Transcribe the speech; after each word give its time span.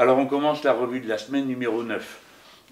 Alors 0.00 0.16
on 0.16 0.24
commence 0.24 0.64
la 0.64 0.72
revue 0.72 1.00
de 1.00 1.08
la 1.10 1.18
semaine 1.18 1.44
numéro 1.44 1.82
9. 1.82 2.20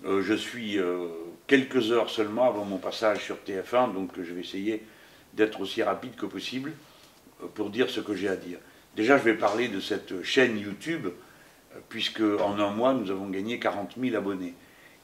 Euh, 0.07 0.23
je 0.23 0.33
suis 0.33 0.79
euh, 0.79 1.09
quelques 1.47 1.93
heures 1.93 2.09
seulement 2.09 2.49
avant 2.49 2.65
mon 2.65 2.79
passage 2.79 3.23
sur 3.23 3.37
TF1, 3.47 3.93
donc 3.93 4.13
je 4.17 4.33
vais 4.33 4.41
essayer 4.41 4.83
d'être 5.35 5.61
aussi 5.61 5.83
rapide 5.83 6.17
que 6.17 6.25
possible 6.25 6.73
euh, 7.43 7.47
pour 7.55 7.69
dire 7.69 7.91
ce 7.91 8.01
que 8.01 8.15
j'ai 8.15 8.31
à 8.31 8.37
dire. 8.37 8.57
Déjà, 8.97 9.19
je 9.19 9.25
vais 9.25 9.35
parler 9.35 9.69
de 9.69 9.79
cette 9.79 10.23
chaîne 10.23 10.59
YouTube, 10.59 11.09
puisque 11.91 12.23
en 12.23 12.59
un 12.59 12.71
mois, 12.71 12.95
nous 12.95 13.11
avons 13.11 13.29
gagné 13.29 13.59
40 13.59 13.97
000 14.01 14.17
abonnés. 14.17 14.55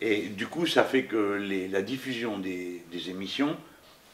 Et 0.00 0.22
du 0.22 0.46
coup, 0.46 0.64
ça 0.64 0.82
fait 0.82 1.02
que 1.02 1.68
la 1.70 1.82
diffusion 1.82 2.38
des, 2.38 2.80
émissions 3.10 3.54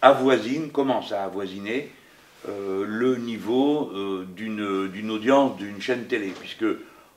avoisine, 0.03 0.73
commence 0.73 1.13
à 1.13 1.23
avoisiner 1.23 1.93
le 2.49 3.17
niveau 3.19 3.93
d'une 4.35 5.11
audience 5.11 5.57
d'une 5.59 5.81
chaîne 5.81 6.07
télé, 6.07 6.35
puisque 6.39 6.67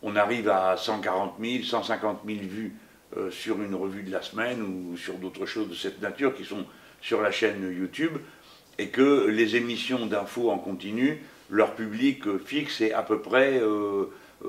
on 0.03 0.15
arrive 0.15 0.49
à 0.49 0.77
140 0.77 1.35
000, 1.41 1.63
150 1.63 2.19
000 2.25 2.39
vues 2.41 2.75
euh, 3.17 3.31
sur 3.31 3.61
une 3.61 3.73
revue 3.73 4.03
de 4.03 4.11
la 4.11 4.21
semaine 4.21 4.61
ou 4.61 4.97
sur 4.97 5.15
d'autres 5.15 5.45
choses 5.45 5.69
de 5.69 5.75
cette 5.75 6.01
nature 6.01 6.35
qui 6.35 6.45
sont 6.45 6.65
sur 7.01 7.21
la 7.21 7.31
chaîne 7.31 7.61
YouTube, 7.63 8.13
et 8.77 8.87
que 8.87 9.27
les 9.27 9.55
émissions 9.55 10.05
d'infos 10.05 10.49
en 10.49 10.57
continu, 10.57 11.21
leur 11.49 11.75
public 11.75 12.23
fixe 12.45 12.79
est 12.79 12.93
à 12.93 13.03
peu 13.03 13.19
près 13.19 13.61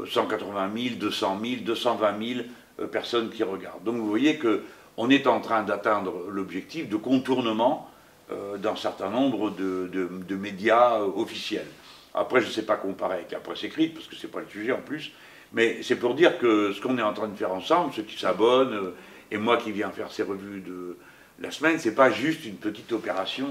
180 0.09 0.71
000, 0.77 0.95
200 0.95 1.39
000, 1.43 1.57
220 1.63 2.35
000 2.79 2.89
personnes 2.89 3.31
qui 3.31 3.43
regardent. 3.43 3.83
Donc 3.83 3.97
vous 3.97 4.09
voyez 4.09 4.39
qu'on 4.39 5.11
est 5.11 5.27
en 5.27 5.41
train 5.41 5.65
d'atteindre 5.65 6.31
l'objectif 6.31 6.89
de 6.89 6.97
contournement 6.97 7.91
euh, 8.33 8.57
d'un 8.57 8.75
certain 8.75 9.11
nombre 9.11 9.51
de, 9.51 10.35
médias 10.35 10.95
euh, 10.95 11.11
officiels. 11.15 11.67
Après, 12.15 12.41
je 12.41 12.47
ne 12.47 12.53
sais 12.53 12.65
pas 12.65 12.77
comparer 12.77 13.17
avec 13.17 13.31
la 13.33 13.39
presse 13.39 13.65
écrite, 13.65 13.93
parce 13.93 14.07
que 14.07 14.17
ce 14.17 14.27
n'est 14.27 14.33
pas 14.33 14.41
le 14.41 14.49
sujet 14.49 14.73
en 14.73 14.81
plus, 14.81 15.13
mais 15.55 15.83
c'est 15.83 15.97
pour 15.97 16.15
dire 16.15 16.39
que 16.39 16.73
ce 16.73 16.81
qu'on 16.81 16.99
est 16.99 17.03
en 17.03 17.15
train 17.15 17.29
de 17.29 17.37
faire 17.37 17.53
ensemble, 17.53 17.95
ceux 17.95 18.03
qui 18.03 18.19
s'abonnent, 18.19 18.75
euh, 18.75 18.95
et 19.31 19.39
moi 19.39 19.57
qui 19.57 19.71
viens 19.71 19.91
faire 19.91 20.13
ces 20.13 20.25
revues 20.25 20.61
de 20.61 20.99
la 21.39 21.51
semaine, 21.51 21.79
c'est 21.79 21.95
pas 21.95 22.11
juste 22.11 22.45
une 22.45 22.57
petite 22.57 22.93
opération 22.93 23.47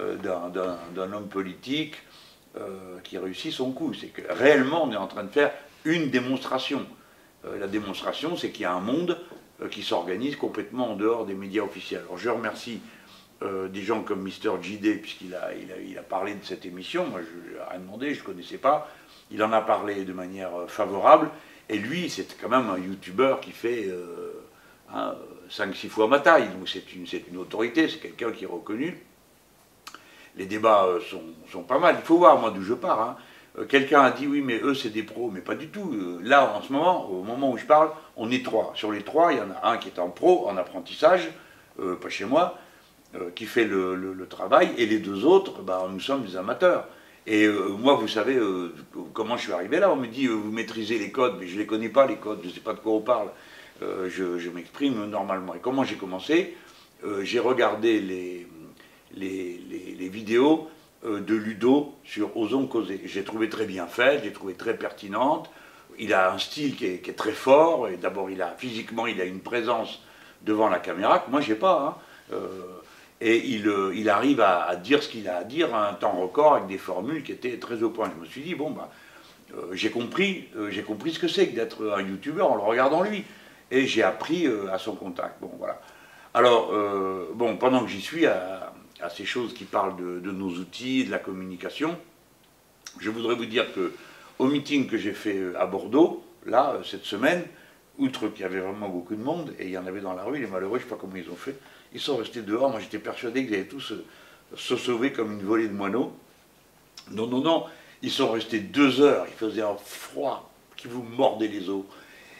euh, 0.00 0.16
euh, 0.22 0.76
d'un 0.94 1.12
homme 1.12 1.28
politique 1.28 1.96
qui 3.04 3.16
réussit 3.16 3.52
son 3.52 3.70
coup. 3.70 3.94
C'est 3.94 4.08
que 4.08 4.22
réellement, 4.28 4.84
on 4.84 4.90
est 4.90 4.96
en 4.96 5.06
train 5.06 5.22
de 5.22 5.30
faire 5.30 5.52
une 5.84 6.10
démonstration. 6.10 6.84
la 7.44 7.68
démonstration, 7.68 8.36
c'est 8.36 8.50
qu'il 8.50 8.62
y 8.62 8.64
a 8.64 8.72
un 8.72 8.80
monde 8.80 9.20
qui 9.70 9.84
s'organise 9.84 10.34
complètement 10.34 10.90
en 10.90 10.96
dehors 10.96 11.26
des 11.26 11.34
médias 11.34 11.62
officiels. 11.62 12.00
Alors 12.06 12.18
je 12.18 12.28
remercie 12.28 12.80
des 13.40 13.82
gens 13.82 14.02
comme 14.02 14.22
Mister 14.22 14.50
JD, 14.60 15.00
puisqu'il 15.00 15.36
a, 15.36 15.50
a, 15.50 16.02
parlé 16.02 16.34
de 16.34 16.44
cette 16.44 16.66
émission. 16.66 17.06
Moi, 17.06 17.20
je 17.20 17.52
n'ai 17.52 17.60
rien 17.70 17.78
demandé, 17.78 18.14
je 18.14 18.20
ne 18.20 18.26
connaissais 18.26 18.58
pas. 18.58 18.90
Il 19.30 19.42
en 19.42 19.52
a 19.52 19.60
parlé 19.60 20.04
de 20.04 20.12
manière 20.12 20.54
euh, 20.54 20.66
favorable. 20.66 21.30
Et 21.68 21.78
lui, 21.78 22.10
c'est 22.10 22.36
quand 22.40 22.48
même 22.48 22.68
un 22.68 22.78
youtubeur 22.78 23.40
qui 23.40 23.52
fait 23.52 23.86
5-6 23.86 23.90
euh, 23.92 24.32
hein, 24.92 25.72
fois 25.88 26.08
ma 26.08 26.18
taille. 26.18 26.48
Donc 26.48 26.68
c'est 26.68 26.84
une, 26.94 27.36
autorité, 27.36 27.88
c'est 27.88 27.98
quelqu'un 27.98 28.32
qui 28.32 28.44
est 28.44 28.48
reconnu. 28.48 28.98
Les 30.36 30.46
débats 30.46 30.84
euh, 30.84 31.00
sont, 31.50 31.62
pas 31.62 31.78
mal. 31.78 31.96
Il 32.00 32.04
faut 32.04 32.18
voir, 32.18 32.38
moi, 32.38 32.50
d'où 32.50 32.62
je 32.62 32.74
pars. 32.74 33.00
Hein. 33.00 33.16
Quelqu'un 33.68 34.02
a 34.02 34.10
dit 34.10 34.26
oui, 34.26 34.42
mais 34.42 34.60
eux, 34.62 34.74
c'est 34.74 34.90
des 34.90 35.02
pros. 35.04 35.30
Mais 35.30 35.40
pas 35.40 35.54
du 35.54 35.68
tout. 35.68 36.18
Là, 36.22 36.52
en 36.56 36.62
ce 36.62 36.72
moment, 36.72 37.08
au 37.08 37.22
moment 37.22 37.50
où 37.52 37.56
je 37.56 37.66
parle, 37.66 37.90
on 38.16 38.30
est 38.30 38.44
trois. 38.44 38.72
Sur 38.74 38.90
les 38.90 39.02
trois, 39.02 39.32
il 39.32 39.38
y 39.38 39.40
en 39.40 39.50
a 39.50 39.70
un 39.70 39.76
qui 39.76 39.88
est 39.88 39.98
en 39.98 40.08
pro, 40.08 40.48
en 40.48 40.56
apprentissage, 40.56 41.28
pas 41.76 42.08
chez 42.08 42.24
moi, 42.24 42.58
qui 43.34 43.46
fait 43.46 43.64
le, 43.64 44.26
travail. 44.30 44.70
Et 44.78 44.86
les 44.86 45.00
deux 45.00 45.24
autres, 45.24 45.62
bah, 45.62 45.84
nous 45.90 45.98
sommes 45.98 46.22
des 46.22 46.36
amateurs. 46.36 46.86
Et 47.30 47.44
euh, 47.44 47.68
moi, 47.78 47.94
vous 47.94 48.08
savez 48.08 48.34
euh, 48.34 48.74
comment 49.14 49.36
je 49.36 49.44
suis 49.44 49.52
arrivé 49.52 49.78
là. 49.78 49.92
On 49.92 49.96
me 49.96 50.08
dit, 50.08 50.26
euh, 50.26 50.32
vous 50.32 50.50
maîtrisez 50.50 50.98
les 50.98 51.12
codes, 51.12 51.36
mais 51.38 51.46
je 51.46 51.54
ne 51.54 51.60
les 51.60 51.66
connais 51.66 51.88
pas, 51.88 52.04
les 52.04 52.16
codes, 52.16 52.40
je 52.42 52.48
ne 52.48 52.52
sais 52.52 52.60
pas 52.60 52.72
de 52.72 52.80
quoi 52.80 52.94
on 52.94 53.00
parle. 53.00 53.28
je, 53.80 54.50
m'exprime 54.50 55.06
normalement. 55.06 55.54
Et 55.54 55.60
comment 55.60 55.84
j'ai 55.84 55.94
commencé? 55.94 56.56
J'ai 57.22 57.38
regardé 57.38 58.00
les, 58.00 60.08
vidéos 60.08 60.68
de 61.04 61.34
Ludo 61.34 61.94
sur 62.02 62.36
Osons 62.36 62.66
causer. 62.66 63.00
J'ai 63.04 63.22
trouvé 63.22 63.48
très 63.48 63.64
bien 63.64 63.86
fait, 63.86 64.20
j'ai 64.24 64.32
trouvé 64.32 64.54
très 64.54 64.76
pertinente. 64.76 65.50
Il 66.00 66.12
a 66.12 66.32
un 66.32 66.38
style 66.38 66.74
qui 66.74 66.86
est, 66.86 67.16
très 67.16 67.32
fort. 67.32 67.88
Et 67.88 67.96
d'abord, 67.96 68.28
il 68.28 68.42
a 68.42 68.56
physiquement, 68.58 69.06
il 69.06 69.20
a 69.20 69.24
une 69.24 69.40
présence 69.40 70.02
devant 70.42 70.68
la 70.68 70.80
caméra 70.80 71.20
que 71.20 71.30
moi, 71.30 71.40
j'ai 71.40 71.54
pas. 71.54 72.02
Hein 72.32 72.36
et 73.20 73.46
il, 73.46 73.68
euh, 73.68 74.08
arrive 74.08 74.40
à, 74.40 74.74
dire 74.76 75.02
ce 75.02 75.08
qu'il 75.08 75.28
a 75.28 75.38
à 75.38 75.44
dire 75.44 75.74
à 75.74 75.90
un 75.90 75.94
temps 75.94 76.12
record 76.12 76.54
avec 76.54 76.68
des 76.68 76.78
formules 76.78 77.22
qui 77.22 77.32
étaient 77.32 77.58
très 77.58 77.82
au 77.82 77.90
point. 77.90 78.10
Je 78.14 78.20
me 78.20 78.26
suis 78.26 78.40
dit, 78.40 78.54
bon, 78.54 78.70
bah, 78.70 78.90
euh, 79.54 79.68
j'ai 79.72 79.90
compris, 79.90 80.48
euh, 80.56 80.70
compris 80.82 81.12
ce 81.12 81.18
que 81.18 81.28
c'est 81.28 81.48
que 81.48 81.54
d'être 81.54 81.90
un 81.90 82.00
youtubeur 82.00 82.50
en 82.50 82.56
le 82.56 82.62
regardant 82.62 83.02
lui. 83.02 83.24
Et 83.70 83.86
j'ai 83.86 84.02
appris 84.02 84.48
à 84.72 84.78
son 84.78 84.96
contact. 84.96 85.40
Bon, 85.40 85.52
voilà. 85.56 85.80
Alors, 86.34 86.72
bon, 87.34 87.56
pendant 87.56 87.84
que 87.84 87.88
j'y 87.88 88.00
suis, 88.00 88.26
à, 88.26 88.72
ces 89.14 89.24
choses 89.24 89.54
qui 89.54 89.62
parlent 89.62 89.94
de, 89.94 90.18
de, 90.18 90.32
nos 90.32 90.48
outils, 90.48 91.04
de 91.04 91.10
la 91.12 91.20
communication, 91.20 91.96
je 92.98 93.10
voudrais 93.10 93.36
vous 93.36 93.44
dire 93.44 93.72
que 93.72 93.92
au 94.40 94.46
meeting 94.46 94.88
que 94.88 94.96
j'ai 94.96 95.12
fait 95.12 95.54
à 95.56 95.66
Bordeaux, 95.66 96.24
là, 96.46 96.80
cette 96.84 97.04
semaine, 97.04 97.44
outre 97.98 98.26
qu'il 98.26 98.40
y 98.40 98.44
avait 98.44 98.58
vraiment 98.58 98.88
beaucoup 98.88 99.14
de 99.14 99.22
monde, 99.22 99.54
et 99.60 99.66
il 99.66 99.70
y 99.70 99.78
en 99.78 99.86
avait 99.86 100.00
dans 100.00 100.14
la 100.14 100.24
rue, 100.24 100.40
les 100.40 100.48
malheureux, 100.48 100.80
je 100.80 100.84
ne 100.84 100.88
sais 100.88 100.96
pas 100.96 101.00
comment 101.00 101.14
ils 101.14 101.30
ont 101.30 101.36
fait, 101.36 101.56
ils 101.92 102.00
sont 102.00 102.16
restés 102.16 102.42
dehors. 102.42 102.70
Moi, 102.70 102.80
j'étais 102.80 102.98
persuadé 102.98 103.44
qu'ils 103.44 103.54
allaient 103.54 103.64
tous 103.64 103.94
se, 104.56 104.76
sauver 104.76 105.12
comme 105.12 105.32
une 105.32 105.44
volée 105.44 105.68
de 105.68 105.72
moineaux. 105.72 106.12
Non, 107.10 107.26
non, 107.26 107.40
non. 107.40 107.64
Ils 108.02 108.10
sont 108.10 108.30
restés 108.30 108.60
deux 108.60 109.00
heures. 109.00 109.26
Il 109.28 109.34
faisait 109.34 109.62
un 109.62 109.76
froid 109.76 110.50
qui 110.76 110.88
vous 110.88 111.02
mordait 111.02 111.48
les 111.48 111.68
os. 111.68 111.84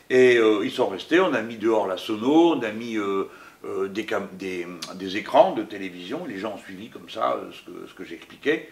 Et 0.08 0.36
euh, 0.36 0.64
ils 0.64 0.70
sont 0.70 0.88
restés. 0.88 1.20
On 1.20 1.34
a 1.34 1.42
mis 1.42 1.56
dehors 1.56 1.86
la 1.86 1.96
sono, 1.96 2.54
on 2.54 2.62
a 2.62 2.70
mis 2.70 2.96
euh, 2.96 3.24
euh, 3.64 3.88
des, 3.88 4.06
des, 4.94 5.16
écrans 5.16 5.52
de 5.52 5.62
télévision. 5.62 6.24
Les 6.26 6.38
gens 6.38 6.54
ont 6.54 6.58
suivi 6.58 6.88
comme 6.88 7.10
ça 7.10 7.38
ce 7.52 7.70
que, 7.70 7.86
ce 7.86 7.94
que 7.94 8.04
j'expliquais. 8.04 8.68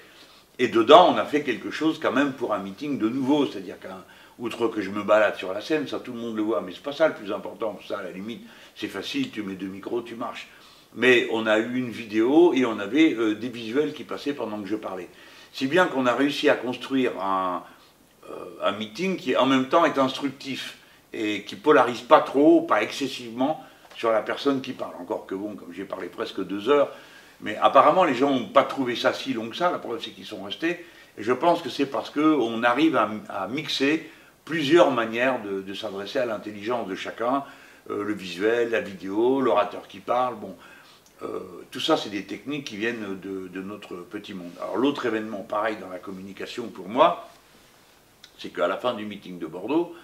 Et 0.58 0.68
dedans, 0.68 1.12
on 1.14 1.16
a 1.16 1.24
fait 1.24 1.42
quelque 1.42 1.70
chose 1.70 2.00
quand 2.00 2.10
même 2.10 2.32
pour 2.32 2.54
un 2.54 2.58
meeting 2.58 2.98
de 2.98 3.08
nouveau. 3.08 3.46
C'est-à-dire 3.46 3.78
qu'un 3.78 4.04
outre 4.38 4.68
que 4.68 4.80
je 4.80 4.90
me 4.90 5.02
balade 5.02 5.36
sur 5.36 5.52
la 5.52 5.60
scène, 5.60 5.86
ça 5.86 6.00
tout 6.00 6.12
le 6.12 6.18
monde 6.18 6.36
le 6.36 6.42
voit, 6.42 6.60
mais 6.60 6.72
c'est 6.72 6.82
pas 6.82 6.92
ça 6.92 7.08
le 7.08 7.14
plus 7.14 7.32
important. 7.32 7.78
Ça, 7.86 7.98
à 7.98 8.02
la 8.02 8.10
limite, 8.10 8.44
c'est 8.74 8.88
facile, 8.88 9.30
tu 9.30 9.42
mets 9.42 9.54
deux 9.54 9.66
micros, 9.66 10.02
tu 10.02 10.14
marches 10.14 10.48
mais 10.94 11.28
on 11.32 11.46
a 11.46 11.58
eu 11.58 11.76
une 11.76 11.90
vidéo 11.90 12.52
et 12.54 12.64
on 12.64 12.78
avait 12.78 13.14
euh, 13.14 13.34
des 13.34 13.48
visuels 13.48 13.92
qui 13.92 14.04
passaient 14.04 14.32
pendant 14.32 14.60
que 14.60 14.68
je 14.68 14.76
parlais. 14.76 15.08
Si 15.52 15.66
bien 15.66 15.86
qu'on 15.86 16.06
a 16.06 16.14
réussi 16.14 16.48
à 16.48 16.54
construire 16.54 17.12
un, 17.20 17.62
euh, 18.30 18.78
meeting 18.78 19.16
qui 19.16 19.36
en 19.36 19.46
même 19.46 19.68
temps 19.68 19.84
est 19.84 19.98
instructif 19.98 20.78
et 21.12 21.42
qui 21.44 21.56
polarise 21.56 22.00
pas 22.02 22.20
trop, 22.20 22.62
pas 22.62 22.82
excessivement 22.82 23.64
sur 23.96 24.12
la 24.12 24.22
personne 24.22 24.60
qui 24.60 24.72
parle. 24.72 24.94
Encore 25.00 25.26
que 25.26 25.34
bon, 25.34 25.56
comme 25.56 25.72
j'ai 25.72 25.84
parlé 25.84 26.08
presque 26.08 26.44
deux 26.44 26.68
heures, 26.68 26.90
mais 27.40 27.56
apparemment 27.56 28.04
les 28.04 28.14
gens 28.14 28.30
n'ont 28.30 28.48
pas 28.48 28.64
trouvé 28.64 28.96
ça 28.96 29.12
si 29.12 29.32
long 29.32 29.48
que 29.48 29.56
ça, 29.56 29.70
la 29.70 29.78
preuve 29.78 30.00
c'est 30.02 30.10
qu'ils 30.10 30.26
sont 30.26 30.42
restés. 30.42 30.84
Et 31.16 31.22
je 31.22 31.32
pense 31.32 31.62
que 31.62 31.68
c'est 31.68 31.86
parce 31.86 32.10
qu'on 32.10 32.62
arrive 32.62 32.96
à, 32.96 33.48
mixer 33.48 34.08
plusieurs 34.44 34.92
manières 34.92 35.40
de, 35.42 35.74
s'adresser 35.74 36.20
à 36.20 36.26
l'intelligence 36.26 36.86
de 36.86 36.94
chacun, 36.94 37.44
euh, 37.90 38.04
le 38.04 38.14
visuel, 38.14 38.70
la 38.70 38.80
vidéo, 38.80 39.40
l'orateur 39.40 39.88
qui 39.88 39.98
parle, 39.98 40.36
bon. 40.36 40.54
Euh, 41.22 41.40
tout 41.70 41.80
ça, 41.80 41.96
c'est 41.96 42.10
des 42.10 42.24
techniques 42.24 42.64
qui 42.64 42.76
viennent 42.76 43.18
de, 43.20 43.60
notre 43.60 43.96
petit 43.96 44.34
monde. 44.34 44.52
Alors 44.60 44.76
l'autre 44.76 45.06
événement, 45.06 45.42
pareil 45.42 45.76
dans 45.80 45.88
la 45.88 45.98
communication 45.98 46.68
pour 46.68 46.88
moi, 46.88 47.28
c'est 48.38 48.50
qu'à 48.50 48.68
la 48.68 48.76
fin 48.76 48.94
du 48.94 49.04
meeting 49.04 49.38
de 49.38 49.46
Bordeaux, 49.46 49.94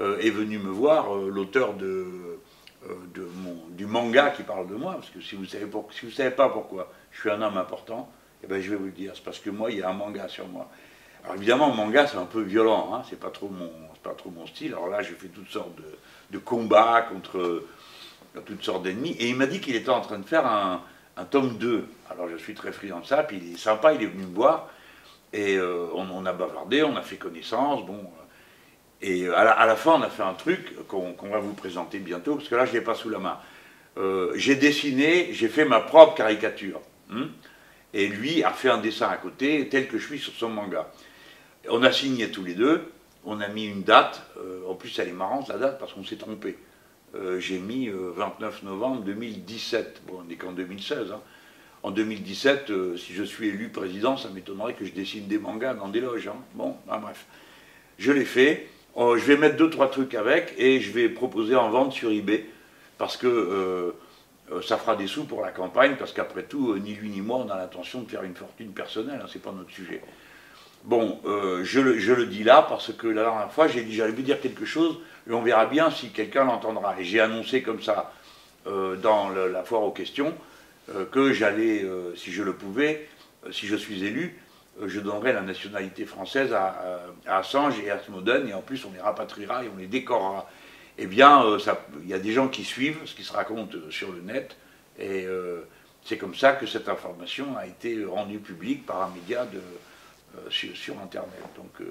euh, 0.00 0.18
est 0.18 0.30
venu 0.30 0.58
me 0.58 0.70
voir 0.70 1.16
euh, 1.16 1.30
l'auteur 1.30 1.74
du 1.74 3.86
manga 3.86 4.30
qui 4.30 4.42
parle 4.42 4.68
de 4.68 4.74
moi, 4.74 4.94
parce 4.94 5.10
que 5.10 5.20
si 5.20 5.36
vous 5.36 5.46
savez, 5.46 5.66
si 5.90 6.12
savez 6.12 6.30
pas 6.30 6.50
pourquoi 6.50 6.92
je 7.12 7.20
suis 7.20 7.30
un 7.30 7.40
homme 7.40 7.56
important, 7.56 8.10
eh 8.44 8.46
ben, 8.46 8.60
je 8.60 8.70
vais 8.70 8.76
vous 8.76 8.86
le 8.86 8.92
dire, 8.92 9.12
c'est 9.14 9.24
parce 9.24 9.40
que 9.40 9.50
moi, 9.50 9.70
il 9.70 9.78
y 9.78 9.82
a 9.82 9.88
un 9.88 9.94
manga 9.94 10.28
sur 10.28 10.46
moi. 10.46 10.68
Alors 11.24 11.36
évidemment, 11.36 11.74
manga, 11.74 12.06
c'est 12.06 12.18
un 12.18 12.26
peu 12.26 12.42
violent, 12.42 12.94
hein, 12.94 13.02
c'est 13.08 13.18
pas, 13.18 13.30
trop 13.30 13.50
mon, 13.50 14.46
style. 14.46 14.72
Alors 14.72 14.88
là, 14.88 15.02
j'ai 15.02 15.14
fait 15.14 15.28
toutes 15.28 15.50
sortes 15.50 15.76
de 16.30 16.38
combats 16.38 17.02
contre 17.02 17.64
toutes 18.44 18.62
sortes 18.62 18.82
d'ennemis. 18.82 19.16
Et 19.18 19.28
il 19.28 19.36
m'a 19.36 19.46
dit 19.46 19.60
qu'il 19.60 19.76
était 19.76 19.90
en 19.90 20.00
train 20.00 20.18
de 20.18 20.26
faire 20.26 20.46
un, 20.46 20.82
tome 21.30 21.58
2. 21.58 21.86
Alors 22.10 22.28
je 22.28 22.36
suis 22.36 22.54
très 22.54 22.72
friand 22.72 23.00
de 23.00 23.06
ça, 23.06 23.22
puis 23.22 23.40
il 23.42 23.54
est 23.54 23.58
sympa, 23.58 23.92
il 23.92 24.02
est 24.02 24.06
venu 24.06 24.24
me 24.24 24.34
voir, 24.34 24.68
et 25.32 25.56
euh, 25.56 25.88
on, 25.94 26.24
a 26.26 26.32
bavardé, 26.32 26.82
on 26.82 26.96
a 26.96 27.02
fait 27.02 27.16
connaissance, 27.16 27.84
bon. 27.84 27.98
Et 29.00 29.28
à 29.28 29.66
la, 29.66 29.76
fin, 29.76 29.92
on 29.92 30.02
a 30.02 30.10
fait 30.10 30.22
un 30.22 30.34
truc 30.34 30.86
qu'on 30.88 31.14
va 31.30 31.38
vous 31.38 31.54
présenter 31.54 31.98
bientôt, 31.98 32.36
parce 32.36 32.48
que 32.48 32.54
là, 32.54 32.64
je 32.64 32.72
ne 32.72 32.78
l'ai 32.78 32.84
pas 32.84 32.94
sous 32.94 33.10
la 33.10 33.18
main. 33.18 33.38
Euh, 33.96 34.32
j'ai 34.34 34.56
dessiné, 34.56 35.32
j'ai 35.32 35.48
fait 35.48 35.64
ma 35.64 35.80
propre 35.80 36.14
caricature. 36.14 36.80
Hein, 37.10 37.28
et 37.94 38.06
lui 38.06 38.42
a 38.42 38.50
fait 38.50 38.68
un 38.68 38.78
dessin 38.78 39.08
à 39.08 39.16
côté, 39.16 39.68
tel 39.68 39.88
que 39.88 39.98
je 39.98 40.06
suis 40.06 40.18
sur 40.18 40.32
son 40.34 40.50
manga. 40.50 40.90
On 41.68 41.82
a 41.82 41.92
signé 41.92 42.30
tous 42.30 42.44
les 42.44 42.54
deux, 42.54 42.90
on 43.24 43.40
a 43.40 43.48
mis 43.48 43.66
une 43.66 43.82
date, 43.82 44.22
euh, 44.38 44.60
en 44.68 44.74
plus 44.74 44.96
elle 44.98 45.08
est 45.08 45.12
marrante 45.12 45.48
la 45.48 45.58
date 45.58 45.78
parce 45.78 45.92
qu'on 45.92 46.04
s'est 46.04 46.16
trompé. 46.16 46.58
Euh, 47.14 47.40
j'ai 47.40 47.58
mis 47.58 47.88
29 47.88 48.60
euh, 48.62 48.66
novembre 48.66 49.02
2017. 49.02 50.02
Bon, 50.06 50.20
on 50.20 50.24
n'est 50.24 50.36
qu'en 50.36 50.52
2016. 50.52 51.12
Hein. 51.12 51.20
En 51.82 51.90
2017, 51.90 52.70
euh, 52.70 52.96
si 52.96 53.14
je 53.14 53.22
suis 53.22 53.48
élu 53.48 53.68
président, 53.68 54.16
ça 54.16 54.28
m'étonnerait 54.28 54.74
que 54.74 54.84
je 54.84 54.92
dessine 54.92 55.26
des 55.26 55.38
mangas 55.38 55.74
dans 55.74 55.88
des 55.88 56.00
loges. 56.00 56.28
Hein. 56.28 56.36
Bon, 56.54 56.76
bref. 56.86 57.26
Je 57.98 58.12
l'ai 58.12 58.24
fait. 58.24 58.68
euh, 58.96 59.16
je 59.16 59.24
vais 59.24 59.36
mettre 59.36 59.56
deux, 59.56 59.70
trois 59.70 59.90
trucs 59.90 60.14
avec 60.14 60.54
et 60.58 60.80
je 60.80 60.92
vais 60.92 61.08
proposer 61.08 61.56
en 61.56 61.70
vente 61.70 61.92
sur 61.92 62.10
eBay 62.10 62.46
parce 62.98 63.16
que 63.16 63.94
ça 64.62 64.76
fera 64.76 64.96
des 64.96 65.06
sous 65.06 65.24
pour 65.24 65.42
la 65.42 65.52
campagne 65.52 65.94
parce 65.96 66.12
qu'après 66.12 66.42
tout, 66.42 66.76
ni 66.78 66.94
lui 66.94 67.10
ni 67.10 67.20
moi, 67.20 67.38
on 67.38 67.48
a 67.48 67.56
l'intention 67.56 68.02
de 68.02 68.10
faire 68.10 68.24
une 68.24 68.34
fortune 68.34 68.72
personnelle, 68.72 69.20
hein, 69.22 69.28
c'est 69.32 69.42
pas 69.42 69.52
notre 69.52 69.70
sujet. 69.70 70.00
Bon, 70.88 71.20
je 71.24 71.80
le, 71.80 72.26
dis 72.26 72.42
là 72.42 72.66
parce 72.68 72.92
que 72.92 73.06
la 73.06 73.22
dernière 73.22 73.52
fois, 73.52 73.68
j'ai 73.68 73.82
dit 73.82 73.94
j'allais 73.94 74.12
vous 74.12 74.22
dire 74.22 74.40
quelque 74.40 74.64
chose 74.64 74.98
et 75.28 75.32
on 75.32 75.42
verra 75.42 75.66
bien 75.66 75.90
si 75.90 76.08
quelqu'un 76.08 76.44
l'entendra. 76.44 76.98
Et 76.98 77.04
j'ai 77.04 77.20
annoncé 77.20 77.62
comme 77.62 77.82
ça 77.82 78.12
dans 78.64 79.28
la 79.28 79.62
foire 79.64 79.82
aux 79.82 79.92
questions 79.92 80.34
que 81.12 81.32
j'allais, 81.34 81.84
si 82.16 82.32
je 82.32 82.42
le 82.42 82.54
pouvais, 82.54 83.06
si 83.50 83.66
je 83.66 83.76
suis 83.76 84.02
élu, 84.02 84.38
euh, 84.80 84.88
je 84.88 85.00
donnerai 85.00 85.32
la 85.32 85.42
nationalité 85.42 86.04
française 86.04 86.52
à, 86.52 87.00
Assange 87.26 87.78
et 87.80 87.90
à 87.90 87.98
Snowden, 88.00 88.48
et 88.48 88.54
en 88.54 88.62
plus 88.62 88.84
on 88.84 88.92
les 88.92 89.00
rapatriera 89.00 89.64
et 89.64 89.68
on 89.74 89.76
les 89.76 89.86
décorera. 89.86 90.48
Eh 90.98 91.06
bien, 91.06 91.44
euh, 91.44 91.58
il 92.02 92.08
y 92.08 92.14
a 92.14 92.18
des 92.18 92.32
gens 92.32 92.48
qui 92.48 92.64
suivent 92.64 92.98
ce 93.04 93.14
qui 93.14 93.24
se 93.24 93.32
raconte 93.32 93.74
euh, 93.74 93.90
sur 93.90 94.12
le 94.12 94.20
net, 94.20 94.56
et 95.00 95.28
c'est 96.04 96.18
comme 96.18 96.34
ça 96.34 96.54
que 96.54 96.66
cette 96.66 96.88
information 96.88 97.56
a 97.56 97.66
été 97.66 98.04
rendue 98.04 98.40
publique 98.40 98.84
par 98.84 99.02
un 99.02 99.10
média 99.14 99.44
de, 99.44 99.60
sur, 100.50 100.98
Internet. 101.00 101.42
Donc, 101.56 101.86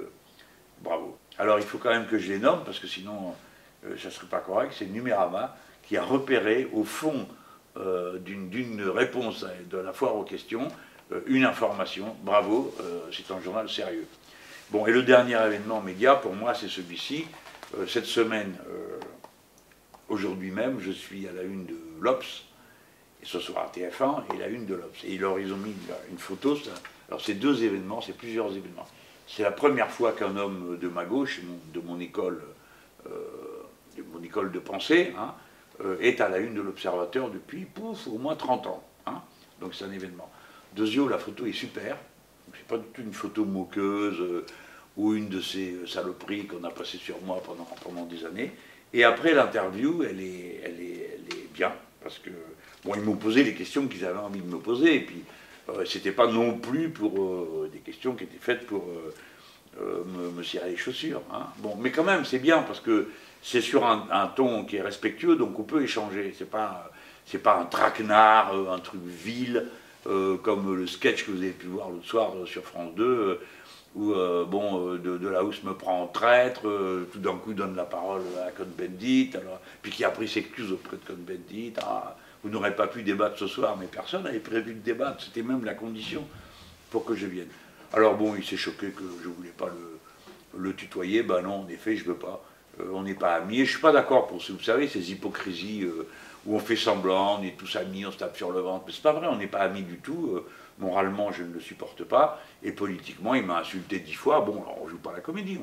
bravo. 0.81 1.17
Alors, 1.37 1.59
il 1.59 1.65
faut 1.65 1.77
quand 1.77 1.89
même 1.89 2.07
que 2.07 2.17
je 2.17 2.31
les 2.31 2.39
nomme, 2.39 2.63
parce 2.63 2.79
que 2.79 2.87
sinon, 2.87 3.33
ça 3.83 4.07
ne 4.07 4.11
serait 4.11 4.27
pas 4.27 4.39
correct. 4.39 4.73
C'est 4.77 4.85
Numérama 4.85 5.55
qui 5.83 5.97
a 5.97 6.03
repéré, 6.03 6.67
au 6.73 6.83
fond 6.83 7.27
d'une 7.75 8.81
réponse 8.89 9.45
de 9.69 9.77
la 9.77 9.93
foire 9.93 10.15
aux 10.15 10.23
questions, 10.23 10.67
euh, 11.11 11.21
une 11.27 11.45
information, 11.45 12.15
bravo, 12.23 12.73
euh, 12.81 12.99
c'est 13.11 13.31
un 13.31 13.41
journal 13.41 13.69
sérieux. 13.69 14.07
Bon, 14.71 14.85
et 14.85 14.91
le 14.91 15.03
dernier 15.03 15.35
événement 15.45 15.81
média, 15.81 16.15
pour 16.15 16.33
moi, 16.33 16.53
c'est 16.53 16.67
celui-ci. 16.67 17.25
Euh, 17.77 17.87
cette 17.87 18.05
semaine, 18.05 18.55
aujourd'hui 20.09 20.51
même, 20.51 20.79
je 20.79 20.91
suis 20.91 21.27
à 21.27 21.31
la 21.31 21.43
une 21.43 21.65
de 21.65 21.77
l'Obs, 21.99 22.43
et 23.21 23.25
ce 23.25 23.39
soir 23.39 23.65
à 23.65 23.77
TF1, 23.77 24.35
et 24.35 24.37
la 24.37 24.47
une 24.47 24.65
de 24.65 24.75
l'Obs. 24.75 25.03
Et 25.05 25.17
alors, 25.17 25.39
ils 25.39 25.51
ont 25.53 25.57
mis 25.57 25.73
une 26.11 26.17
photo, 26.17 26.57
alors 27.07 27.21
c'est 27.21 27.35
deux 27.35 27.63
événements, 27.63 28.01
c'est 28.01 28.17
plusieurs 28.17 28.55
événements. 28.55 28.87
C'est 29.27 29.43
la 29.43 29.51
première 29.51 29.91
fois 29.91 30.13
qu'un 30.13 30.37
homme 30.37 30.77
de 30.79 30.87
ma 30.87 31.05
gauche, 31.05 31.41
de 31.73 31.79
mon 31.79 31.99
école, 31.99 32.41
de 33.05 34.03
mon 34.13 34.23
école 34.23 34.51
de 34.51 34.59
pensée, 34.59 35.13
hein, 35.17 35.33
est 35.99 36.21
à 36.21 36.29
la 36.29 36.37
une 36.37 36.53
de 36.53 36.61
l'Observateur 36.61 37.29
depuis, 37.29 37.65
pouf, 37.65 38.07
au 38.07 38.17
moins 38.17 38.35
30 38.35 38.67
ans. 38.67 38.83
Hein. 39.05 39.21
Donc 39.59 39.73
c'est 39.73 39.85
un 39.85 39.91
événement. 39.91 40.29
Deuxièmement, 40.75 41.09
la 41.09 41.17
photo 41.17 41.45
est 41.45 41.53
super. 41.53 41.97
C'est 42.53 42.67
pas 42.67 42.77
du 42.77 42.85
tout 42.93 43.01
une 43.01 43.13
photo 43.13 43.45
moqueuse 43.45 44.19
euh, 44.19 44.45
ou 44.95 45.13
une 45.13 45.29
de 45.29 45.41
ces 45.41 45.73
euh, 45.73 45.87
saloperies 45.87 46.47
qu'on 46.47 46.63
a 46.63 46.69
passées 46.69 46.97
sur 46.97 47.19
moi 47.21 47.41
pendant, 47.43 47.67
pendant 47.83 48.05
des 48.05 48.25
années. 48.25 48.51
Et 48.93 49.03
après 49.03 49.33
l'interview, 49.33 50.03
elle 50.03 50.21
est, 50.21 50.61
elle, 50.63 50.79
est, 50.79 51.09
elle 51.13 51.37
est 51.37 51.53
bien, 51.53 51.73
parce 52.07 52.19
que, 52.19 52.29
bon, 52.83 52.93
ils 52.95 53.01
m'ont 53.01 53.15
posé 53.15 53.43
les 53.43 53.53
questions 53.53 53.87
qu'ils 53.87 54.05
avaient 54.05 54.19
envie 54.19 54.41
de 54.41 54.47
me 54.47 54.59
poser, 54.59 54.95
et 54.95 54.99
puis 55.01 55.23
euh, 55.69 55.85
c'était 55.85 56.11
pas 56.11 56.27
non 56.27 56.57
plus 56.57 56.89
pour 56.89 57.67
des 57.71 57.79
questions 57.79 58.15
qui 58.15 58.23
étaient 58.23 58.37
faites 58.39 58.65
pour 58.65 58.85
me, 59.79 60.31
me, 60.31 60.43
cirer 60.43 60.71
les 60.71 60.77
chaussures. 60.77 61.21
Hein. 61.31 61.47
Bon, 61.59 61.75
mais 61.79 61.91
quand 61.91 62.03
même, 62.03 62.25
c'est 62.25 62.39
bien, 62.39 62.63
parce 62.63 62.79
que 62.79 63.09
c'est 63.43 63.61
sur 63.61 63.85
un, 63.85 64.07
un, 64.11 64.27
ton 64.27 64.65
qui 64.65 64.77
est 64.77 64.81
respectueux, 64.81 65.35
donc 65.35 65.59
on 65.59 65.63
peut 65.63 65.83
échanger. 65.83 66.33
C'est 66.37 66.49
pas, 66.49 66.91
c'est 67.25 67.43
pas 67.43 67.59
un 67.59 67.65
traquenard, 67.65 68.53
un 68.55 68.79
truc 68.79 69.01
vil. 69.05 69.65
Euh, 70.09 70.37
comme 70.37 70.73
le 70.77 70.87
sketch 70.87 71.25
que 71.25 71.31
vous 71.31 71.41
avez 71.41 71.51
pu 71.51 71.67
voir 71.67 71.89
l'autre 71.89 72.05
soir 72.05 72.31
euh, 72.37 72.45
sur 72.45 72.63
France 72.63 72.93
2, 72.95 73.41
euh, 73.95 74.43
où 74.43 74.47
bon, 74.47 74.95
de, 74.95 75.17
de, 75.17 75.27
la 75.27 75.43
housse 75.43 75.63
me 75.63 75.73
prend 75.73 76.03
en 76.03 76.07
traître, 76.07 76.61
tout 77.11 77.19
d'un 77.19 77.35
coup 77.35 77.53
donne 77.53 77.75
la 77.75 77.85
parole 77.85 78.21
à 78.45 78.51
Cohn-Bendit, 78.51 79.31
puis 79.81 79.91
qui 79.91 80.03
a 80.03 80.09
pris 80.09 80.27
s'excuse 80.27 80.71
auprès 80.71 80.97
de 80.97 81.03
Cohn-Bendit. 81.05 81.73
Ah, 81.81 82.15
vous 82.43 82.49
n'aurez 82.49 82.75
pas 82.75 82.87
pu 82.87 83.03
débattre 83.03 83.37
ce 83.37 83.47
soir, 83.47 83.77
mais 83.79 83.87
personne 83.87 84.23
n'avait 84.23 84.39
prévu 84.39 84.73
de 84.73 84.79
débattre, 84.79 85.23
c'était 85.23 85.41
même 85.41 85.65
la 85.65 85.73
condition 85.73 86.25
pour 86.91 87.05
que 87.05 87.15
je 87.15 87.25
vienne. 87.25 87.49
Alors 87.93 88.15
bon, 88.15 88.35
il 88.35 88.45
s'est 88.45 88.57
choqué 88.57 88.89
que 88.89 89.03
je 89.23 89.27
ne 89.27 89.33
voulais 89.33 89.53
pas 89.57 89.67
le, 89.67 90.59
le, 90.59 90.75
tutoyer, 90.75 91.23
ben 91.23 91.41
non, 91.41 91.61
en 91.61 91.67
effet, 91.69 91.95
je 91.95 92.03
ne 92.03 92.09
veux 92.09 92.17
pas. 92.17 92.43
On 92.93 93.03
n'est 93.03 93.13
pas 93.13 93.35
amis, 93.35 93.55
et 93.55 93.57
je 93.59 93.61
ne 93.63 93.67
suis 93.69 93.81
pas 93.81 93.91
d'accord 93.91 94.27
pour, 94.27 94.37
vous 94.37 94.63
savez, 94.63 94.87
ces 94.87 95.11
hypocrisies 95.11 95.85
où 96.47 96.55
on 96.55 96.59
fait 96.59 96.77
semblant, 96.77 97.39
on 97.39 97.43
est 97.43 97.57
tous 97.57 97.75
amis, 97.75 98.05
on 98.05 98.11
se 98.11 98.17
tape 98.17 98.37
sur 98.37 98.51
le 98.51 98.61
ventre. 98.61 98.85
Mais 98.87 98.93
c'est 98.93 99.03
pas 99.03 99.11
vrai, 99.11 99.27
on 99.27 99.35
n'est 99.35 99.47
pas 99.47 99.59
amis 99.59 99.83
du 99.83 99.97
tout. 99.97 100.31
Euh, 100.33 100.45
moralement, 100.79 101.31
je 101.31 101.43
ne 101.43 101.53
le 101.53 101.59
supporte 101.59 102.03
pas. 102.05 102.41
Et 102.63 102.71
politiquement, 102.71 103.35
il 103.35 103.45
m'a 103.45 103.59
insulté 103.59 103.99
dix 103.99 104.13
fois. 104.13 104.39
Bon, 104.41 104.63
alors 104.63 104.77
on 104.81 104.87
joue 104.87 104.97
pas 104.97 105.11
la 105.13 105.19
comédie, 105.19 105.59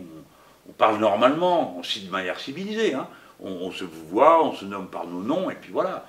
on, 0.69 0.73
parle 0.73 0.99
normalement, 0.99 1.77
on 1.79 1.83
cite 1.83 2.07
de 2.07 2.13
manière 2.13 2.39
civilisée. 2.39 2.95
Hein. 2.95 3.09
On, 3.41 3.71
se 3.71 3.85
voit, 3.85 4.45
on 4.45 4.55
se 4.55 4.65
nomme 4.65 4.89
par 4.89 5.07
nos 5.07 5.23
noms, 5.23 5.51
et 5.51 5.55
puis 5.55 5.73
voilà. 5.73 6.07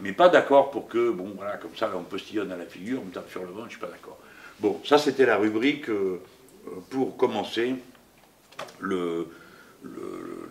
Mais 0.00 0.12
pas 0.12 0.28
d'accord 0.28 0.70
pour 0.70 0.88
que, 0.88 1.10
bon, 1.10 1.32
voilà, 1.36 1.56
comme 1.56 1.76
ça, 1.76 1.90
on 1.94 2.02
postillonne 2.02 2.50
à 2.50 2.56
la 2.56 2.66
figure, 2.66 3.00
on 3.00 3.06
me 3.06 3.12
tape 3.12 3.30
sur 3.30 3.42
le 3.42 3.48
ventre, 3.48 3.66
je 3.66 3.72
suis 3.72 3.80
pas 3.80 3.86
d'accord. 3.86 4.18
Bon, 4.60 4.80
ça 4.84 4.98
c'était 4.98 5.26
la 5.26 5.36
rubrique 5.36 5.88
euh, 5.88 6.20
pour 6.90 7.16
commencer 7.16 7.76
le, 8.80 9.28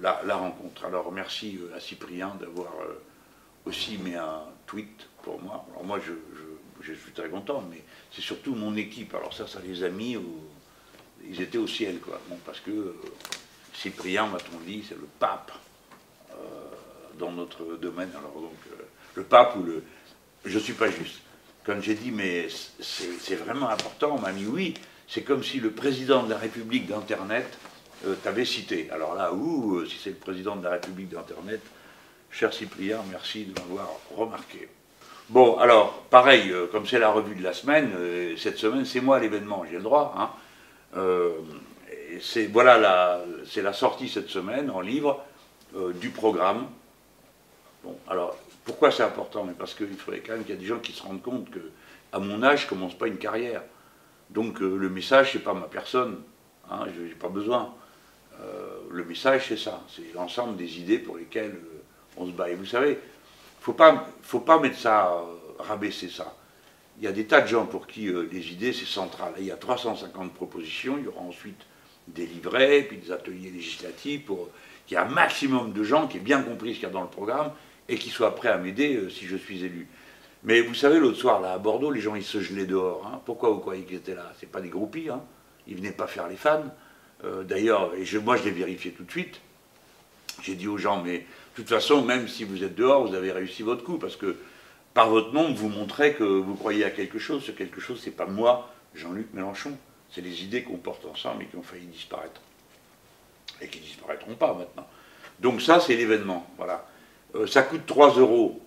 la, 0.01 0.35
rencontre. 0.35 0.85
Alors 0.85 1.11
merci 1.11 1.59
euh, 1.61 1.75
à 1.75 1.79
Cyprien 1.79 2.35
d'avoir 2.39 2.71
aussi 3.65 3.97
met 3.97 4.15
un 4.15 4.43
tweet 4.65 5.07
pour 5.21 5.41
moi. 5.41 5.65
Alors 5.71 5.83
moi, 5.83 5.99
je, 5.99 6.93
suis 6.93 7.11
très 7.13 7.29
content, 7.29 7.63
mais 7.69 7.81
c'est 8.11 8.21
surtout 8.21 8.55
mon 8.55 8.75
équipe. 8.75 9.13
Alors 9.15 9.33
ça, 9.33 9.47
ça 9.47 9.59
les 9.65 9.83
a 9.83 9.89
mis, 9.89 10.17
ils 11.27 11.41
étaient 11.41 11.57
au 11.57 11.67
ciel, 11.67 11.99
quoi. 11.99 12.19
Parce 12.45 12.59
que 12.59 12.71
euh, 12.71 12.95
Cyprien, 13.73 14.27
m'a-t-on 14.27 14.59
dit, 14.59 14.83
c'est 14.87 14.95
le 14.97 15.07
pape 15.19 15.51
euh, 16.31 16.35
dans 17.17 17.31
notre 17.31 17.77
domaine. 17.77 18.09
Alors 18.09 18.33
donc, 18.33 18.57
euh, 18.71 18.83
le 19.15 19.23
pape 19.23 19.55
ou 19.57 19.63
le... 19.63 19.83
Je 20.45 20.57
ne 20.57 20.63
suis 20.63 20.73
pas 20.73 20.89
juste. 20.89 21.21
Quand 21.63 21.79
j'ai 21.79 21.95
dit, 21.95 22.11
mais 22.11 22.49
c'est 22.81 23.35
vraiment 23.35 23.69
important, 23.69 24.15
on 24.17 24.19
m'a 24.19 24.33
dit 24.33 24.45
oui, 24.45 24.73
c'est 25.07 25.21
comme 25.21 25.43
si 25.43 25.61
le 25.61 25.71
président 25.71 26.23
de 26.23 26.29
la 26.29 26.37
République 26.37 26.87
d'Internet 26.87 27.57
t'avait 28.23 28.45
cité. 28.45 28.89
Alors 28.91 29.15
là, 29.15 29.33
ouh, 29.33 29.85
si 29.85 29.97
c'est 29.97 30.09
le 30.11 30.15
président 30.15 30.55
de 30.55 30.63
la 30.63 30.71
République 30.71 31.09
d'Internet, 31.09 31.61
Cher 32.33 32.51
Cyprien, 32.51 32.97
merci 33.11 33.45
de 33.45 33.53
m'avoir 33.59 33.89
remarqué. 34.15 34.67
Bon, 35.29 35.57
alors, 35.59 36.03
pareil, 36.09 36.49
euh, 36.51 36.65
comme 36.65 36.87
c'est 36.87 36.97
la 36.97 37.11
revue 37.11 37.35
de 37.35 37.43
la 37.43 37.53
semaine, 37.53 37.91
euh, 37.95 38.35
cette 38.37 38.57
semaine, 38.57 38.85
c'est 38.85 39.01
moi 39.01 39.19
l'événement, 39.19 39.63
j'ai 39.69 39.77
le 39.77 39.83
droit. 39.83 40.15
Hein. 40.17 40.29
Euh, 40.97 41.31
c'est 42.21 42.47
voilà, 42.47 43.21
c'est 43.45 43.61
la 43.61 43.71
sortie 43.71 44.09
cette 44.09 44.29
semaine 44.29 44.71
en 44.71 44.81
livre 44.81 45.23
du 45.95 46.09
programme. 46.09 46.67
Bon, 47.83 47.97
alors, 48.07 48.35
pourquoi 48.65 48.91
c'est 48.91 49.03
important? 49.03 49.43
Mais 49.43 49.53
parce 49.53 49.73
qu'il 49.73 49.95
faudrait 49.95 50.19
quand 50.19 50.33
même 50.33 50.43
qu'il 50.43 50.55
y 50.55 50.57
ait 50.57 50.61
des 50.61 50.67
gens 50.67 50.79
qui 50.79 50.91
se 50.91 51.03
rendent 51.03 51.21
compte 51.21 51.49
que, 51.49 51.59
à 52.11 52.19
mon 52.19 52.43
âge, 52.43 52.63
je 52.63 52.67
commence 52.67 52.95
pas 52.95 53.07
une 53.07 53.17
carrière. 53.17 53.61
Donc, 54.29 54.59
le 54.59 54.89
message, 54.89 55.33
c'est 55.33 55.43
pas 55.43 55.53
ma 55.53 55.67
personne. 55.67 56.21
Hein, 56.69 56.85
je 56.95 57.01
n'ai 57.01 57.09
pas 57.09 57.29
besoin. 57.29 57.73
Le 58.89 59.05
message, 59.05 59.47
c'est 59.47 59.57
ça. 59.57 59.81
C'est 59.87 60.13
l'ensemble 60.13 60.55
des 60.55 60.79
idées 60.79 60.99
pour 60.99 61.17
lesquelles 61.17 61.55
on 62.17 62.25
se 62.25 62.31
bat. 62.31 62.49
Et 62.49 62.55
vous 62.55 62.65
savez, 62.65 62.91
il 62.91 63.63
faut 63.63 63.73
pas, 63.73 64.07
faut 64.21 64.39
pas 64.39 64.59
mettre 64.59 64.77
ça, 64.77 65.13
euh, 65.13 65.63
rabaisser 65.63 66.09
ça. 66.09 66.35
Il 66.99 67.05
y 67.05 67.07
a 67.07 67.11
des 67.11 67.25
tas 67.25 67.41
de 67.41 67.47
gens 67.47 67.65
pour 67.65 67.87
qui 67.87 68.07
euh, 68.07 68.27
les 68.31 68.51
idées, 68.51 68.73
c'est 68.73 68.85
central. 68.85 69.33
il 69.39 69.45
y 69.45 69.51
a 69.51 69.55
350 69.55 70.33
propositions, 70.33 70.97
il 70.97 71.05
y 71.05 71.07
aura 71.07 71.21
ensuite 71.21 71.61
des 72.07 72.25
livrets, 72.25 72.83
puis 72.83 72.97
des 72.97 73.11
ateliers 73.11 73.49
législatifs 73.49 74.25
pour 74.25 74.49
qu'il 74.85 74.97
y 74.97 74.99
ait 74.99 75.03
un 75.03 75.09
maximum 75.09 75.71
de 75.71 75.83
gens 75.83 76.07
qui 76.07 76.17
aient 76.17 76.21
bien 76.21 76.41
compris 76.41 76.71
ce 76.71 76.79
qu'il 76.79 76.83
y 76.83 76.91
a 76.91 76.93
dans 76.93 77.01
le 77.01 77.07
programme 77.07 77.51
et 77.87 77.95
qui 77.95 78.09
soient 78.09 78.35
prêts 78.35 78.49
à 78.49 78.57
m'aider 78.57 78.95
euh, 78.95 79.09
si 79.09 79.25
je 79.25 79.37
suis 79.37 79.63
élu. 79.63 79.87
Mais 80.43 80.59
vous 80.59 80.73
savez, 80.73 80.99
l'autre 80.99 81.17
soir, 81.17 81.39
là, 81.39 81.53
à 81.53 81.57
Bordeaux, 81.57 81.89
les 81.89 82.01
gens, 82.01 82.15
ils 82.15 82.23
se 82.23 82.41
gelaient 82.41 82.65
dehors. 82.65 83.07
Hein. 83.07 83.21
Pourquoi 83.25 83.49
vous 83.49 83.59
croyez 83.59 83.83
qu'ils 83.83 83.95
étaient 83.95 84.15
là? 84.15 84.33
C'est 84.39 84.51
pas 84.51 84.59
des 84.59 84.67
groupies, 84.67 85.09
hein. 85.09 85.23
Ils 85.67 85.77
venaient 85.77 85.93
pas 85.93 86.07
faire 86.07 86.27
les 86.27 86.35
fans. 86.35 86.65
D'ailleurs, 87.23 87.91
et 87.95 88.19
moi, 88.19 88.37
je 88.37 88.43
l'ai 88.43 88.51
vérifié 88.51 88.91
tout 88.91 89.03
de 89.03 89.11
suite. 89.11 89.39
J'ai 90.41 90.55
dit 90.55 90.67
aux 90.67 90.77
gens, 90.77 91.01
mais 91.01 91.19
de 91.19 91.25
toute 91.55 91.69
façon, 91.69 92.03
même 92.03 92.27
si 92.27 92.43
vous 92.43 92.63
êtes 92.63 92.75
dehors, 92.75 93.07
vous 93.07 93.15
avez 93.15 93.31
réussi 93.31 93.63
votre 93.63 93.83
coup, 93.83 93.97
parce 93.97 94.15
que 94.15 94.35
par 94.93 95.09
votre 95.09 95.33
nom, 95.33 95.53
vous 95.53 95.69
montrez 95.69 96.13
que 96.13 96.23
vous 96.23 96.55
croyez 96.55 96.83
à 96.83 96.91
quelque 96.91 97.17
chose. 97.17 97.43
Ce 97.43 97.51
quelque 97.51 97.81
chose, 97.81 97.99
c'est 98.03 98.11
pas 98.11 98.25
moi, 98.25 98.69
Jean-Luc 98.93 99.33
Mélenchon. 99.33 99.75
C'est 100.11 100.21
les 100.21 100.43
idées 100.43 100.63
qu'on 100.63 100.77
porte 100.77 101.05
ensemble 101.05 101.43
et 101.43 101.45
qui 101.47 101.55
ont 101.55 101.63
failli 101.63 101.85
disparaître. 101.87 102.41
Et 103.59 103.67
qui 103.67 103.79
disparaîtront 103.79 104.35
pas 104.35 104.53
maintenant. 104.53 104.87
Donc 105.39 105.61
ça, 105.61 105.79
c'est 105.79 105.95
l'événement. 105.95 106.47
Voilà. 106.57 106.85
Euh, 107.33 107.47
ça 107.47 107.63
coûte 107.63 107.85
3 107.87 108.19
euros. 108.19 108.61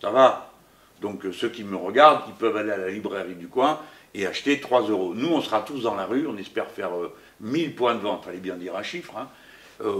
Ça 0.00 0.10
va. 0.10 0.52
Donc 1.00 1.24
euh, 1.24 1.32
ceux 1.32 1.48
qui 1.48 1.64
me 1.64 1.76
regardent, 1.76 2.22
ils 2.28 2.34
peuvent 2.34 2.56
aller 2.56 2.70
à 2.70 2.76
la 2.76 2.90
librairie 2.90 3.34
du 3.34 3.48
coin 3.48 3.80
et 4.14 4.26
acheter 4.26 4.60
3 4.60 4.82
euros. 4.82 5.14
Nous, 5.14 5.28
on 5.28 5.40
sera 5.40 5.62
tous 5.62 5.82
dans 5.82 5.96
la 5.96 6.06
rue. 6.06 6.28
On 6.28 6.36
espère 6.36 6.70
faire 6.70 6.92
1000 7.40 7.68
euh, 7.68 7.72
points 7.74 7.94
de 7.94 8.00
vente. 8.00 8.24
Fallait 8.24 8.38
bien 8.38 8.56
dire 8.56 8.76
un 8.76 8.82
chiffre. 8.82 9.14
Hein. 9.16 9.28
Euh, 9.82 9.94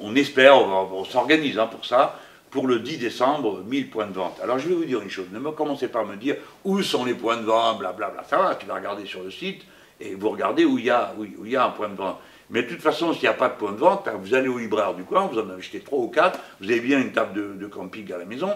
on, 0.00 0.14
espère, 0.16 0.58
on, 0.58 1.04
s'organise 1.04 1.58
hein, 1.58 1.66
pour 1.66 1.86
ça, 1.86 2.18
pour 2.50 2.66
le 2.66 2.78
10 2.78 2.98
décembre, 2.98 3.62
1000 3.66 3.90
points 3.90 4.06
de 4.06 4.12
vente. 4.12 4.38
Alors 4.42 4.58
je 4.58 4.68
vais 4.68 4.74
vous 4.74 4.84
dire 4.84 5.00
une 5.00 5.08
chose, 5.08 5.26
ne 5.32 5.38
me 5.38 5.50
commencez 5.50 5.88
pas 5.88 6.00
à 6.00 6.04
me 6.04 6.16
dire 6.16 6.36
où 6.64 6.82
sont 6.82 7.04
les 7.04 7.14
points 7.14 7.38
de 7.38 7.44
vente, 7.44 7.78
blablabla. 7.78 8.24
Ça 8.24 8.36
va, 8.36 8.54
tu 8.54 8.66
vas 8.66 8.74
regarder 8.74 9.06
sur 9.06 9.22
le 9.22 9.30
site 9.30 9.62
et 10.00 10.14
vous 10.14 10.28
regardez 10.28 10.64
où 10.64 10.78
il 10.78 10.84
y 10.84 10.90
a, 10.90 11.14
où, 11.18 11.24
il 11.24 11.50
y 11.50 11.56
a 11.56 11.64
un 11.64 11.70
point 11.70 11.88
de 11.88 11.94
vente. 11.94 12.18
Mais 12.50 12.62
de 12.62 12.68
toute 12.68 12.82
façon, 12.82 13.12
s'il 13.12 13.22
n'y 13.22 13.28
a 13.28 13.34
pas 13.34 13.48
de 13.48 13.54
point 13.54 13.72
de 13.72 13.78
vente, 13.78 14.08
vous 14.20 14.34
allez 14.34 14.48
au 14.48 14.58
libraire 14.58 14.94
du 14.94 15.04
coin, 15.04 15.26
vous 15.26 15.38
en 15.38 15.50
achetez 15.50 15.80
trois 15.80 15.98
ou 15.98 16.08
quatre, 16.08 16.38
vous 16.60 16.70
avez 16.70 16.80
bien 16.80 17.00
une 17.00 17.12
table 17.12 17.58
de, 17.58 17.66
camping 17.66 18.10
à 18.12 18.18
la 18.18 18.24
maison. 18.24 18.52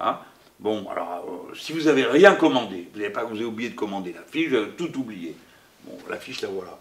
Hein. 0.00 0.18
Bon, 0.58 0.88
alors, 0.90 1.24
euh, 1.26 1.54
si 1.54 1.72
vous 1.72 1.82
n'avez 1.82 2.04
rien 2.04 2.34
commandé, 2.34 2.88
vous 2.92 3.00
n'avez 3.00 3.12
pas, 3.12 3.24
vous 3.24 3.36
avez 3.36 3.44
oublié 3.44 3.70
de 3.70 3.74
commander 3.74 4.12
la 4.12 4.22
fiche, 4.22 4.50
vous 4.50 4.56
avez 4.56 4.70
tout 4.70 4.96
oublié. 4.98 5.34
Bon, 5.84 5.96
la 6.08 6.16
fiche, 6.16 6.42
la 6.42 6.48
voilà. 6.48 6.78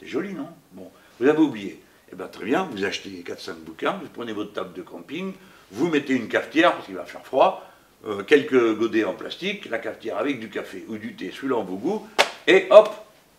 C'est 0.00 0.06
joli, 0.06 0.32
non? 0.32 0.48
Bon, 0.72 0.90
vous 1.18 1.28
avez 1.28 1.38
oublié. 1.38 1.80
Eh 2.12 2.16
bien, 2.16 2.26
très 2.26 2.46
bien, 2.46 2.68
vous 2.70 2.84
achetez 2.84 3.22
4-5 3.24 3.54
bouquins, 3.64 3.98
vous 4.02 4.08
prenez 4.12 4.32
votre 4.32 4.52
table 4.52 4.72
de 4.72 4.82
camping, 4.82 5.32
vous 5.70 5.88
mettez 5.88 6.14
une 6.14 6.28
cafetière, 6.28 6.72
parce 6.72 6.86
qu'il 6.86 6.96
va 6.96 7.04
faire 7.04 7.24
froid, 7.24 7.64
euh, 8.06 8.22
quelques 8.22 8.76
godets 8.76 9.04
en 9.04 9.12
plastique, 9.12 9.68
la 9.70 9.78
cafetière 9.78 10.16
avec 10.16 10.40
du 10.40 10.48
café 10.48 10.84
ou 10.88 10.96
du 10.96 11.14
thé, 11.14 11.30
suivant 11.30 11.62
vos 11.62 11.76
goûts, 11.76 12.08
et 12.46 12.66
hop, 12.70 12.90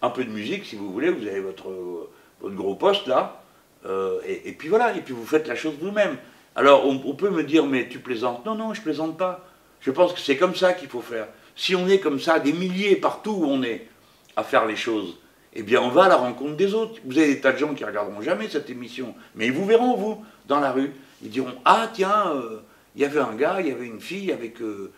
un 0.02 0.10
peu 0.10 0.24
de 0.24 0.30
musique 0.30 0.66
si 0.66 0.76
vous 0.76 0.92
voulez, 0.92 1.10
vous 1.10 1.28
avez 1.28 1.42
votre, 1.42 2.10
votre 2.40 2.56
gros 2.56 2.76
poste 2.76 3.08
là, 3.08 3.42
euh, 3.86 4.20
et, 4.26 4.52
puis 4.52 4.70
voilà, 4.70 4.96
et 4.96 5.02
puis 5.02 5.14
vous 5.14 5.26
faites 5.26 5.48
la 5.48 5.56
chose 5.56 5.74
vous-même. 5.82 6.18
Alors 6.56 6.86
on, 6.86 7.02
on, 7.06 7.16
peut 7.16 7.32
me 7.32 7.44
dire, 7.44 7.66
mais 7.66 7.90
tu 7.90 8.00
plaisantes? 8.00 8.46
Non, 8.46 8.56
non, 8.56 8.74
je 8.74 8.82
plaisante 8.82 9.18
pas. 9.18 9.48
Je 9.80 9.90
pense 9.90 10.14
que 10.14 10.20
c'est 10.20 10.38
comme 10.38 10.56
ça 10.56 10.74
qu'il 10.74 10.88
faut 10.88 11.02
faire. 11.02 11.28
Si 11.56 11.76
on 11.76 11.88
est 11.88 12.00
comme 12.00 12.20
ça, 12.20 12.40
des 12.40 12.54
milliers 12.54 12.96
partout 12.96 13.32
où 13.32 13.46
on 13.46 13.64
est, 13.64 13.88
à 14.36 14.44
faire 14.44 14.66
les 14.66 14.76
choses, 14.76 15.18
eh 15.54 15.64
bien 15.64 15.82
on 15.82 15.90
va 15.90 16.06
à 16.06 16.10
la 16.10 16.16
rencontre 16.16 16.56
des 16.56 16.74
autres. 16.74 17.00
Vous 17.06 17.18
avez 17.18 17.36
des 17.36 17.42
tas 17.42 17.52
de 17.52 17.58
gens 17.58 17.74
qui 17.74 17.84
regarderont 17.84 18.22
jamais 18.22 18.48
cette 18.50 18.70
émission, 18.70 19.16
mais 19.36 19.48
ils 19.48 19.52
vous 19.52 19.66
verront, 19.66 19.96
vous, 19.96 20.24
dans 20.48 20.60
la 20.60 20.72
rue. 20.72 20.92
Ils 21.24 21.30
diront, 21.30 21.54
ah 21.66 21.90
tiens, 21.94 22.32
euh, 22.36 22.62
il 22.96 23.02
y 23.02 23.06
avait 23.06 23.20
un 23.20 23.36
gars, 23.36 23.58
il 23.60 23.68
y 23.68 23.72
avait 23.72 23.86
une 23.86 24.02
fille 24.02 24.32
avec, 24.32 24.62
euh, 24.62 24.92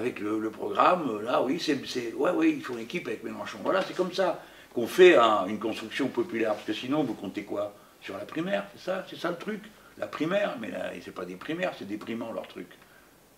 le, 0.00 0.50
programme, 0.50 1.22
là, 1.22 1.42
oui, 1.42 1.60
c'est, 1.60 2.12
ouais, 2.14 2.30
oui, 2.34 2.54
ils 2.58 2.64
font 2.64 2.78
équipe 2.78 3.06
avec 3.06 3.24
Mélenchon. 3.24 3.58
Voilà, 3.62 3.82
c'est 3.82 3.96
comme 3.96 4.12
ça 4.12 4.42
qu'on 4.74 4.86
fait 4.86 5.16
une 5.16 5.58
construction 5.58 6.08
populaire, 6.08 6.54
parce 6.54 6.66
que 6.66 6.72
sinon, 6.72 7.02
vous 7.04 7.14
comptez 7.14 7.44
quoi 7.44 7.74
Sur 8.00 8.16
la 8.16 8.24
primaire, 8.24 8.64
c'est 8.74 8.84
ça, 8.84 9.04
c'est 9.08 9.18
ça 9.18 9.30
le 9.30 9.36
truc. 9.36 9.62
La 9.96 10.06
primaire, 10.06 10.56
mais 10.60 10.70
c'est 11.04 11.14
pas 11.14 11.24
des 11.24 11.36
primaires, 11.36 11.72
c'est 11.78 11.88
déprimant 11.88 12.32
leur 12.32 12.46
truc. 12.46 12.68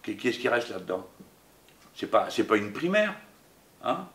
Qu'est-ce 0.02 0.38
qui 0.38 0.48
reste 0.48 0.70
là-dedans? 0.70 1.06
C'est 1.94 2.10
pas, 2.10 2.28
pas 2.48 2.56
une 2.56 2.72
primaire, 2.72 3.14
hein? 3.84 4.06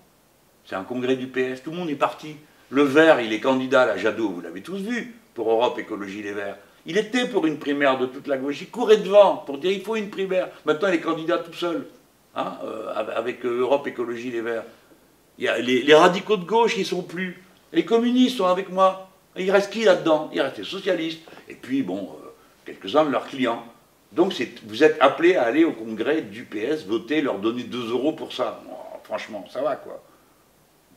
C'est 0.65 0.75
un 0.75 0.83
congrès 0.83 1.15
du 1.15 1.27
PS, 1.27 1.61
tout 1.63 1.71
le 1.71 1.77
monde 1.77 1.89
est 1.89 1.95
parti. 1.95 2.35
Le 2.69 2.81
vert, 2.81 3.21
il 3.21 3.31
est 3.31 3.39
candidat 3.39 3.83
à 3.83 3.97
Jadot, 3.97 4.29
vous 4.29 4.41
l'avez 4.41 4.61
tous 4.61 4.77
vu, 4.77 5.15
pour 5.35 5.51
Europe 5.51 5.77
Écologie 5.77 6.23
Les 6.23 6.33
Verts. 6.33 6.57
Il 6.87 6.97
était 6.97 7.27
pour 7.27 7.45
une 7.45 7.59
primaire 7.59 7.99
de 7.99 8.07
toute 8.07 8.27
la 8.27 8.37
gauche. 8.37 8.61
Il 8.61 8.69
courait 8.69 8.97
devant 8.97 9.37
pour 9.37 9.59
dire 9.59 9.71
il 9.71 9.81
faut 9.81 9.95
une 9.95 10.09
primaire. 10.09 10.49
Maintenant, 10.65 10.87
il 10.87 10.95
est 10.95 11.01
candidat 11.01 11.37
tout 11.37 11.53
seul, 11.53 11.85
hein, 12.35 12.57
euh, 12.63 12.93
avec 12.95 13.45
euh, 13.45 13.59
Europe 13.59 13.85
Écologie 13.87 14.31
Les 14.31 14.41
Verts. 14.41 14.63
Il 15.37 15.45
y 15.45 15.47
a 15.47 15.57
les, 15.59 15.93
radicaux 15.93 16.37
de 16.37 16.45
gauche, 16.45 16.77
ils 16.77 16.85
sont 16.85 17.03
plus. 17.03 17.43
Les 17.71 17.85
communistes 17.85 18.37
sont 18.37 18.45
avec 18.45 18.69
moi. 18.69 19.09
Il 19.37 19.51
reste 19.51 19.71
qui 19.71 19.83
là-dedans? 19.83 20.29
Il 20.33 20.41
reste 20.41 20.57
les 20.57 20.63
socialistes. 20.63 21.21
Et 21.49 21.55
puis, 21.55 21.83
bon, 21.83 22.09
euh, 22.23 22.29
quelques-uns 22.65 23.05
de 23.05 23.11
leurs 23.11 23.27
clients. 23.27 23.63
Donc, 24.11 24.33
vous 24.65 24.83
êtes 24.83 24.97
appelés 25.01 25.35
à 25.35 25.43
aller 25.43 25.65
au 25.65 25.73
congrès 25.73 26.21
du 26.21 26.45
PS, 26.45 26.85
voter, 26.87 27.21
leur 27.21 27.37
donner 27.39 27.63
2 27.63 27.91
euros 27.91 28.13
pour 28.13 28.31
ça. 28.31 28.61
franchement, 29.03 29.45
ça 29.51 29.61
va, 29.61 29.75
quoi. 29.75 30.01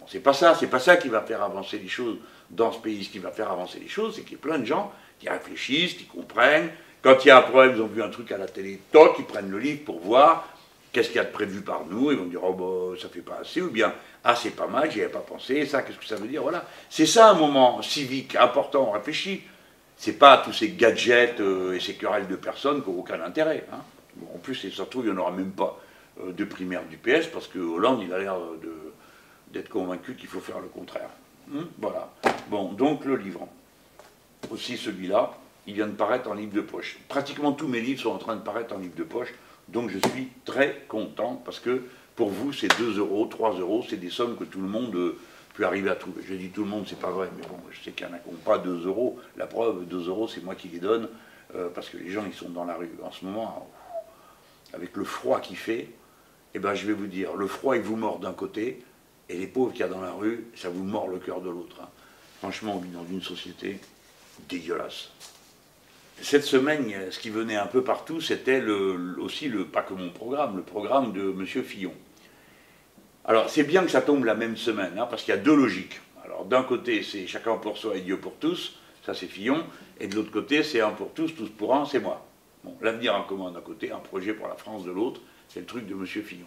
C'est 0.08 0.20
pas 0.20 0.32
ça, 0.32 0.54
c'est 0.54 0.68
pas 0.68 0.80
ça 0.80 0.96
qui 0.96 1.08
va 1.08 1.20
faire 1.20 1.42
avancer 1.42 1.78
les 1.78 1.88
choses 1.88 2.16
dans 2.50 2.72
ce 2.72 2.78
pays. 2.78 3.04
Ce 3.04 3.10
qui 3.10 3.18
va 3.18 3.30
faire 3.30 3.50
avancer 3.50 3.78
les 3.78 3.88
choses, 3.88 4.16
c'est 4.16 4.22
qu'il 4.22 4.32
y 4.32 4.40
a 4.40 4.42
plein 4.42 4.58
de 4.58 4.64
gens 4.64 4.92
qui 5.18 5.28
réfléchissent, 5.28 5.94
qui 5.94 6.04
comprennent. 6.04 6.70
Quand 7.02 7.24
il 7.24 7.28
y 7.28 7.30
a 7.30 7.38
un 7.38 7.42
problème, 7.42 7.74
ils 7.76 7.82
ont 7.82 7.86
vu 7.86 8.02
un 8.02 8.08
truc 8.08 8.32
à 8.32 8.38
la 8.38 8.46
télé, 8.46 8.80
toc, 8.90 9.16
ils 9.18 9.24
prennent 9.24 9.50
le 9.50 9.58
livre 9.58 9.84
pour 9.84 10.00
voir 10.00 10.48
qu'est-ce 10.92 11.08
qu'il 11.08 11.16
y 11.16 11.20
a 11.20 11.24
de 11.24 11.30
prévu 11.30 11.60
par 11.60 11.84
nous, 11.86 12.10
ils 12.10 12.18
vont 12.18 12.24
dire, 12.24 12.42
oh 12.42 12.54
bah, 12.54 12.98
ça 13.00 13.08
fait 13.08 13.20
pas 13.20 13.38
assez, 13.40 13.60
ou 13.60 13.70
bien, 13.70 13.92
ah 14.24 14.34
c'est 14.34 14.50
pas 14.50 14.66
mal, 14.66 14.90
j'y 14.90 15.00
avais 15.00 15.12
pas 15.12 15.20
pensé, 15.20 15.64
ça, 15.66 15.82
qu'est-ce 15.82 15.98
que 15.98 16.04
ça 16.04 16.16
veut 16.16 16.26
dire, 16.26 16.42
voilà. 16.42 16.64
C'est 16.90 17.06
ça 17.06 17.30
un 17.30 17.34
moment 17.34 17.82
civique 17.82 18.34
important, 18.36 18.88
on 18.88 18.92
réfléchit. 18.92 19.42
C'est 19.96 20.12
pas 20.12 20.38
tous 20.38 20.52
ces 20.52 20.70
gadgets 20.70 21.40
euh, 21.40 21.74
et 21.74 21.80
ces 21.80 21.94
querelles 21.94 22.28
de 22.28 22.36
personnes 22.36 22.84
qui 22.84 22.90
n'ont 22.90 23.00
aucun 23.00 23.20
intérêt. 23.20 23.66
Hein. 23.72 23.80
en 24.32 24.38
plus, 24.38 24.54
ça 24.54 24.70
se 24.70 24.82
trouve, 24.82 25.06
il 25.06 25.12
n'y 25.12 25.18
en 25.18 25.20
aura 25.20 25.32
même 25.32 25.50
pas 25.50 25.80
euh, 26.20 26.32
de 26.32 26.44
primaire 26.44 26.82
du 26.84 26.96
PS, 26.96 27.26
parce 27.26 27.48
que 27.48 27.58
Hollande, 27.58 28.02
il 28.04 28.12
a 28.12 28.18
l'air 28.18 28.36
d'être 29.52 29.68
convaincu 29.68 30.14
qu'il 30.14 30.28
faut 30.28 30.40
faire 30.40 30.60
le 30.60 30.68
contraire. 30.68 31.10
Hein, 31.54 31.64
voilà. 31.78 32.12
Bon, 32.50 32.72
donc 32.72 33.04
le 33.04 33.16
livre 33.16 33.48
aussi 34.50 34.76
celui-là, 34.76 35.32
il 35.66 35.74
vient 35.74 35.86
de 35.86 35.92
paraître 35.92 36.30
en 36.30 36.34
livre 36.34 36.54
de 36.54 36.60
poche. 36.60 36.98
Pratiquement 37.08 37.52
tous 37.52 37.68
mes 37.68 37.80
livres 37.80 38.00
sont 38.00 38.10
en 38.10 38.18
train 38.18 38.36
de 38.36 38.42
paraître 38.42 38.74
en 38.74 38.78
livre 38.78 38.96
de 38.96 39.04
poche, 39.04 39.32
donc 39.68 39.90
je 39.90 39.98
suis 40.10 40.28
très 40.44 40.84
content 40.88 41.40
parce 41.44 41.60
que 41.60 41.82
pour 42.16 42.30
vous, 42.30 42.52
c'est 42.52 42.76
2 42.78 42.98
euros, 42.98 43.26
3 43.26 43.58
euros, 43.60 43.84
c'est 43.88 43.96
des 43.96 44.10
sommes 44.10 44.36
que 44.36 44.42
tout 44.42 44.60
le 44.60 44.66
monde 44.66 44.92
euh, 44.96 45.16
peut 45.54 45.64
arriver 45.64 45.88
à 45.88 45.94
trouver. 45.94 46.20
Je 46.26 46.34
dis 46.34 46.48
tout 46.48 46.64
le 46.64 46.68
monde, 46.68 46.84
c'est 46.88 46.98
pas 46.98 47.10
vrai, 47.10 47.28
mais 47.36 47.46
bon, 47.46 47.58
je 47.70 47.80
sais 47.80 47.92
qu'il 47.92 48.06
y 48.06 48.10
en 48.10 48.12
a 48.12 48.18
qui 48.18 48.28
pas 48.44 48.58
2 48.58 48.86
euros. 48.86 49.20
La 49.36 49.46
preuve, 49.46 49.86
2 49.86 50.08
euros, 50.08 50.26
c'est 50.26 50.42
moi 50.42 50.56
qui 50.56 50.66
les 50.66 50.80
donne, 50.80 51.08
euh, 51.54 51.68
parce 51.72 51.88
que 51.88 51.96
les 51.96 52.10
gens, 52.10 52.24
ils 52.26 52.34
sont 52.34 52.48
dans 52.48 52.64
la 52.64 52.74
rue. 52.74 52.90
En 53.04 53.12
ce 53.12 53.24
moment, 53.24 53.70
avec 54.74 54.96
le 54.96 55.04
froid 55.04 55.40
qu'il 55.40 55.56
fait, 55.56 55.90
eh 56.54 56.58
ben, 56.58 56.74
je 56.74 56.88
vais 56.88 56.92
vous 56.92 57.06
dire, 57.06 57.36
le 57.36 57.46
froid, 57.46 57.76
il 57.76 57.82
vous 57.82 57.94
mord 57.94 58.18
d'un 58.18 58.32
côté, 58.32 58.82
et 59.28 59.36
les 59.36 59.46
pauvres 59.46 59.72
qu'il 59.72 59.80
y 59.80 59.84
a 59.84 59.88
dans 59.88 60.00
la 60.00 60.12
rue, 60.12 60.46
ça 60.54 60.68
vous 60.68 60.84
mord 60.84 61.08
le 61.08 61.18
cœur 61.18 61.40
de 61.40 61.50
l'autre. 61.50 61.76
Hein. 61.82 61.88
Franchement, 62.38 62.76
on 62.76 62.78
vit 62.78 62.90
dans 62.90 63.06
une 63.10 63.22
société 63.22 63.78
dégueulasse. 64.48 65.10
Cette 66.20 66.44
semaine, 66.44 66.92
ce 67.10 67.18
qui 67.18 67.30
venait 67.30 67.56
un 67.56 67.66
peu 67.66 67.84
partout, 67.84 68.20
c'était 68.20 68.62
aussi, 69.20 69.48
le, 69.48 69.66
pas 69.66 69.82
que 69.82 69.94
mon 69.94 70.10
programme, 70.10 70.56
le 70.56 70.62
programme 70.62 71.12
de 71.12 71.30
M. 71.30 71.46
Fillon. 71.46 71.92
Alors, 73.24 73.50
c'est 73.50 73.62
bien 73.62 73.84
que 73.84 73.90
ça 73.90 74.00
tombe 74.00 74.24
la 74.24 74.34
même 74.34 74.56
semaine, 74.56 74.98
hein, 74.98 75.06
parce 75.08 75.22
qu'il 75.22 75.34
y 75.34 75.38
a 75.38 75.40
deux 75.40 75.54
logiques. 75.54 76.00
Alors, 76.24 76.44
d'un 76.44 76.62
côté, 76.62 77.02
c'est 77.02 77.26
chacun 77.26 77.56
pour 77.56 77.78
soi 77.78 77.96
et 77.96 78.00
Dieu 78.00 78.18
pour 78.18 78.34
tous, 78.36 78.78
ça 79.04 79.14
c'est 79.14 79.26
Fillon, 79.26 79.64
et 80.00 80.08
de 80.08 80.14
l'autre 80.16 80.30
côté, 80.30 80.62
c'est 80.62 80.80
un 80.80 80.90
pour 80.90 81.12
tous, 81.12 81.34
tous 81.34 81.48
pour 81.50 81.74
un, 81.74 81.84
c'est 81.84 82.00
moi. 82.00 82.26
Bon, 82.64 82.76
l'avenir 82.80 83.14
en 83.14 83.22
commun 83.22 83.50
d'un 83.50 83.60
côté, 83.60 83.92
un 83.92 83.98
projet 83.98 84.32
pour 84.32 84.48
la 84.48 84.56
France 84.56 84.84
de 84.84 84.90
l'autre, 84.90 85.20
c'est 85.48 85.60
le 85.60 85.66
truc 85.66 85.86
de 85.86 85.94
M. 85.94 86.06
Fillon. 86.06 86.46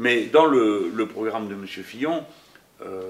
Mais 0.00 0.24
dans 0.24 0.46
le, 0.46 1.06
programme 1.12 1.46
de 1.46 1.52
M. 1.52 1.66
Fillon, 1.66 2.24
euh, 2.80 3.02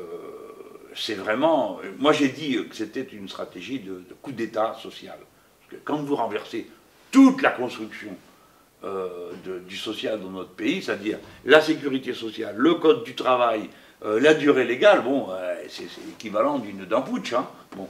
c'est 0.92 1.14
vraiment. 1.14 1.78
Moi, 2.00 2.12
j'ai 2.12 2.28
dit 2.28 2.58
que 2.68 2.74
c'était 2.74 3.06
une 3.12 3.28
stratégie 3.28 3.78
de, 3.78 4.02
coup 4.20 4.32
d'État 4.32 4.76
social. 4.82 5.16
Parce 5.16 5.70
que 5.70 5.76
quand 5.84 5.98
vous 5.98 6.16
renversez 6.16 6.66
toute 7.12 7.42
la 7.42 7.50
construction 7.50 8.10
euh, 8.82 9.30
du 9.68 9.76
social 9.76 10.20
dans 10.20 10.30
notre 10.30 10.50
pays, 10.50 10.82
c'est-à-dire 10.82 11.18
la 11.44 11.60
sécurité 11.60 12.12
sociale, 12.12 12.56
le 12.56 12.74
code 12.74 13.04
du 13.04 13.14
travail, 13.14 13.70
euh, 14.04 14.18
la 14.18 14.34
durée 14.34 14.64
légale, 14.64 15.04
bon, 15.04 15.28
c'est 15.68 15.86
l'équivalent 16.08 16.58
d'une 16.58 16.86
d'un 16.86 17.02
putsch. 17.02 17.34
Hein, 17.34 17.46
bon. 17.76 17.88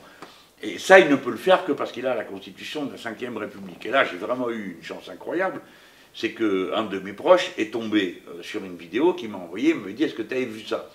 Et 0.63 0.79
ça, 0.79 1.01
il 1.01 1.09
ne 1.09 1.17
peut 1.17 1.31
le 1.31 1.39
faire 1.39 1.65
que 1.65 1.73
parce 1.73 1.91
qu'il 1.91 2.07
a 2.07 2.15
la 2.15 2.25
constitution 2.25 2.85
de 2.85 2.93
la 2.93 3.31
Ve 3.31 3.37
République. 3.39 3.87
Et 3.87 3.91
là, 3.91 4.05
j'ai 4.05 4.19
vraiment 4.19 4.51
eu 4.51 4.77
une 4.77 4.85
chance 4.85 5.09
incroyable, 5.09 5.63
c'est 6.15 6.33
qu'un 6.33 6.85
de 6.85 6.99
mes 6.99 7.13
proches 7.13 7.51
est 7.57 7.73
tombé 7.73 8.23
sur 8.43 8.65
une 8.65 8.77
vidéo 8.77 9.15
qui 9.15 9.29
m'a 9.29 9.39
envoyé, 9.39 9.75
me 9.75 9.93
dit, 9.93 10.05
est-ce 10.05 10.15
que 10.15 10.23
tu 10.23 10.35
avais 10.35 10.45
vu 10.45 10.61
ça? 10.67 10.91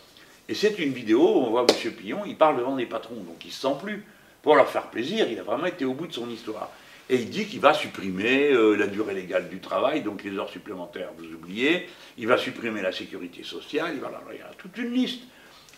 Et 0.48 0.54
c'est 0.54 0.78
une 0.80 0.94
vidéo 0.94 1.22
où 1.22 1.46
on 1.46 1.50
voit 1.50 1.66
M. 1.68 1.92
Pillon, 1.94 2.24
il 2.26 2.36
parle 2.36 2.58
devant 2.58 2.76
des 2.76 2.86
patrons, 2.86 3.16
donc 3.16 3.44
il 3.44 3.48
ne 3.48 3.54
se 3.54 3.62
sent 3.62 3.76
plus. 3.82 4.04
Pour 4.44 4.56
leur 4.56 4.70
faire 4.70 4.90
plaisir, 4.90 5.28
il 5.30 5.40
a 5.40 5.44
vraiment 5.44 5.66
été 5.66 5.86
au 5.86 5.94
bout 5.94 6.06
de 6.06 6.14
son 6.14 6.30
histoire. 6.30 6.72
Et 7.10 7.16
il 7.16 7.30
dit 7.30 7.46
qu'il 7.46 7.60
va 7.60 7.74
supprimer 7.74 8.52
euh, 8.52 8.76
la 8.76 8.88
durée 8.88 9.14
légale 9.14 9.50
du 9.50 9.60
travail, 9.60 10.02
donc 10.02 10.24
les 10.24 10.38
heures 10.38 10.50
supplémentaires, 10.50 11.10
vous 11.18 11.34
oubliez. 11.34 11.88
Il 12.18 12.28
va 12.28 12.38
supprimer 12.38 12.82
la 12.82 12.92
sécurité 12.92 13.44
sociale. 13.44 13.94
Il, 13.96 14.02
va, 14.02 14.12
il 14.32 14.40
y 14.40 14.42
a 14.42 14.52
toute 14.58 14.78
une 14.78 14.94
liste. 14.94 15.24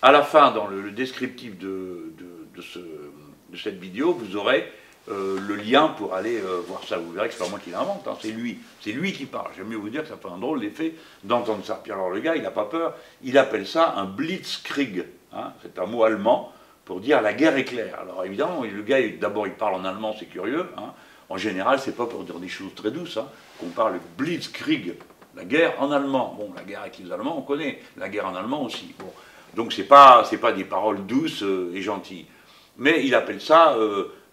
À 0.02 0.12
la 0.12 0.22
fin, 0.22 0.52
dans 0.52 0.68
le, 0.68 0.92
descriptif 0.92 1.58
de, 1.58 2.14
de 2.56 3.58
cette 3.58 3.80
vidéo, 3.80 4.14
vous 4.14 4.36
aurez 4.36 4.70
euh, 5.10 5.40
le 5.40 5.56
lien 5.56 5.88
pour 5.88 6.14
aller 6.14 6.38
euh, 6.38 6.62
voir 6.68 6.84
ça. 6.84 6.98
Vous 6.98 7.12
verrez 7.12 7.30
que 7.30 7.34
c'est 7.34 7.44
pas 7.44 7.50
moi 7.50 7.60
qui 7.64 7.70
l'invente, 7.70 8.06
hein, 8.08 8.18
c'est 8.22 8.32
lui. 8.32 8.60
C'est 8.82 8.92
lui 8.92 9.14
qui 9.14 9.26
parle. 9.26 9.52
J'aime 9.56 9.68
mieux 9.68 9.78
vous 9.78 9.90
dire 9.90 10.02
que 10.04 10.10
ça 10.10 10.18
fait 10.18 10.28
un 10.28 10.38
drôle 10.38 10.60
d'effet 10.60 10.96
d'entendre 11.24 11.64
ça. 11.64 11.80
Puis 11.82 11.92
alors 11.92 12.10
le 12.10 12.20
gars, 12.20 12.36
il 12.36 12.42
n'a 12.42 12.52
pas 12.52 12.66
peur. 12.66 12.94
Il 13.24 13.38
appelle 13.38 13.66
ça 13.66 13.94
un 13.96 14.06
blitzkrieg. 14.06 15.06
Hein. 15.34 15.54
c'est 15.62 15.78
un 15.80 15.86
mot 15.86 16.04
allemand 16.04 16.52
pour 16.84 17.00
dire 17.00 17.22
la 17.22 17.34
guerre 17.34 17.58
éclair. 17.58 18.00
Alors 18.02 18.26
évidemment, 18.26 18.64
le 18.64 18.82
gars, 18.82 19.00
d'abord, 19.20 19.48
il 19.48 19.54
parle 19.54 19.76
en 19.76 19.86
allemand, 19.86 20.16
c'est 20.18 20.26
curieux. 20.26 20.66
Hein. 20.78 20.94
En 21.30 21.38
général, 21.38 21.80
c'est 21.80 21.96
pas 21.96 22.06
pour 22.06 22.24
dire 22.24 22.40
des 22.40 22.48
choses 22.48 22.74
très 22.76 22.92
douces 22.92 23.20
qu'on 23.60 23.68
parle 23.68 24.00
blitzkrieg, 24.18 24.96
la 25.36 25.46
guerre 25.46 25.82
en 25.82 25.92
allemand. 25.92 26.36
Bon, 26.38 26.52
la 26.56 26.64
guerre 26.64 26.82
avec 26.82 26.98
les 26.98 27.12
Allemands, 27.12 27.38
on 27.38 27.42
connaît. 27.42 27.80
La 27.98 28.10
guerre 28.10 28.28
en 28.28 28.36
allemand 28.36 28.64
aussi. 28.64 28.94
Bon. 29.00 29.12
Donc 29.54 29.72
c'est 29.72 29.84
pas, 29.84 30.24
pas 30.42 30.52
des 30.52 30.66
paroles 30.66 31.06
douces 31.06 31.44
euh, 31.44 31.72
et 31.74 31.82
gentilles. 31.82 32.26
Mais 32.78 33.06
il 33.06 33.16
appelle 33.16 33.42
ça 33.42 33.76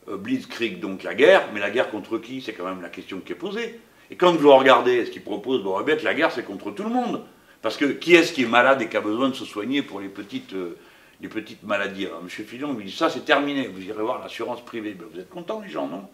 Blitzkrieg, 0.06 0.80
donc 0.80 1.02
la 1.02 1.14
guerre, 1.14 1.48
mais 1.52 1.60
la 1.60 1.70
guerre 1.70 1.90
contre 1.90 2.18
qui 2.18 2.42
C'est 2.42 2.52
quand 2.52 2.64
même 2.64 2.82
la 2.82 2.88
question 2.88 3.20
qui 3.20 3.32
est 3.32 3.36
posée. 3.36 3.80
Et 4.10 4.16
quand 4.16 4.32
vous 4.32 4.54
regardez 4.54 5.06
ce 5.06 5.10
qu'il 5.10 5.22
propose, 5.22 5.62
bon, 5.62 5.80
eh 5.80 6.02
la 6.02 6.14
guerre 6.14 6.30
c'est 6.30 6.44
contre 6.44 6.70
tout 6.70 6.82
le 6.82 6.90
monde. 6.90 7.22
Parce 7.62 7.76
que 7.76 7.86
qui 7.86 8.14
est-ce 8.14 8.32
qui 8.32 8.42
est 8.42 8.46
malade 8.46 8.82
et 8.82 8.88
qui 8.88 8.96
a 8.96 9.00
besoin 9.00 9.30
de 9.30 9.34
se 9.34 9.46
soigner 9.46 9.82
pour 9.82 10.00
les 10.00 10.08
petites, 10.08 10.52
euh, 10.52 10.76
les 11.22 11.28
petites 11.28 11.62
maladies 11.62 12.06
Alors, 12.06 12.20
M. 12.20 12.28
Fillon 12.28 12.74
lui 12.74 12.84
dit 12.84 12.92
ça 12.92 13.08
c'est 13.08 13.24
terminé, 13.24 13.68
vous 13.68 13.80
irez 13.82 14.02
voir 14.02 14.20
l'assurance 14.20 14.62
privée. 14.62 14.92
Ben, 14.92 15.06
vous 15.10 15.18
êtes 15.18 15.30
contents 15.30 15.60
les 15.60 15.70
gens, 15.70 15.88
non 15.88 16.06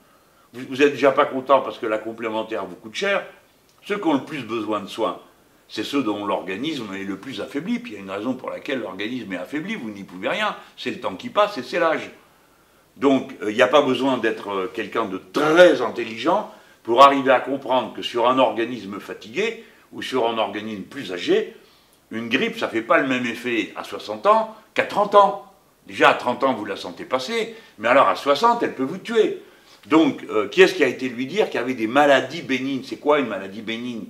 Vous 0.52 0.76
n'êtes 0.76 0.92
déjà 0.92 1.10
pas 1.10 1.26
contents 1.26 1.60
parce 1.60 1.78
que 1.78 1.86
la 1.86 1.98
complémentaire 1.98 2.66
vous 2.66 2.76
coûte 2.76 2.94
cher. 2.94 3.26
Ceux 3.84 3.98
qui 3.98 4.06
ont 4.06 4.14
le 4.14 4.24
plus 4.24 4.44
besoin 4.44 4.80
de 4.80 4.86
soins, 4.86 5.18
c'est 5.68 5.82
ceux 5.82 6.02
dont 6.02 6.24
l'organisme 6.24 6.94
est 6.94 7.04
le 7.04 7.16
plus 7.16 7.40
affaibli. 7.40 7.80
Puis 7.80 7.92
il 7.92 7.94
y 7.96 7.98
a 7.98 8.02
une 8.02 8.10
raison 8.10 8.34
pour 8.34 8.50
laquelle 8.50 8.80
l'organisme 8.80 9.32
est 9.32 9.38
affaibli, 9.38 9.74
vous 9.74 9.90
n'y 9.90 10.04
pouvez 10.04 10.28
rien. 10.28 10.54
C'est 10.76 10.90
le 10.92 11.00
temps 11.00 11.16
qui 11.16 11.30
passe 11.30 11.58
et 11.58 11.64
c'est 11.64 11.80
l'âge. 11.80 12.10
Donc, 13.00 13.32
il 13.48 13.54
n'y 13.54 13.62
a 13.62 13.66
pas 13.66 13.80
besoin 13.80 14.18
d'être 14.18 14.70
quelqu'un 14.74 15.06
de 15.06 15.18
très 15.32 15.80
intelligent 15.80 16.52
pour 16.82 17.02
arriver 17.02 17.32
à 17.32 17.40
comprendre 17.40 17.94
que 17.94 18.02
sur 18.02 18.28
un 18.28 18.38
organisme 18.38 19.00
fatigué 19.00 19.64
ou 19.92 20.02
sur 20.02 20.28
un 20.28 20.36
organisme 20.36 20.82
plus 20.82 21.10
âgé, 21.10 21.56
une 22.10 22.28
grippe, 22.28 22.58
ça 22.58 22.66
ne 22.66 22.72
fait 22.72 22.82
pas 22.82 22.98
le 22.98 23.08
même 23.08 23.24
effet 23.24 23.72
à 23.74 23.84
60 23.84 24.26
ans 24.26 24.54
qu'à 24.74 24.84
30 24.84 25.14
ans. 25.14 25.46
Déjà, 25.86 26.10
à 26.10 26.14
30 26.14 26.44
ans, 26.44 26.52
vous 26.52 26.66
la 26.66 26.76
sentez 26.76 27.04
passer, 27.04 27.56
mais 27.78 27.88
alors 27.88 28.06
à 28.06 28.16
60, 28.16 28.62
elle 28.62 28.74
peut 28.74 28.82
vous 28.82 28.98
tuer. 28.98 29.42
Donc, 29.86 30.22
euh, 30.28 30.48
qui 30.48 30.60
est-ce 30.60 30.74
qui 30.74 30.84
a 30.84 30.86
été 30.86 31.08
lui 31.08 31.24
dire 31.24 31.46
qu'il 31.48 31.58
y 31.58 31.62
avait 31.62 31.74
des 31.74 31.86
maladies 31.86 32.42
bénignes? 32.42 32.82
C'est 32.84 32.98
quoi 32.98 33.18
une 33.18 33.28
maladie 33.28 33.62
bénigne? 33.62 34.04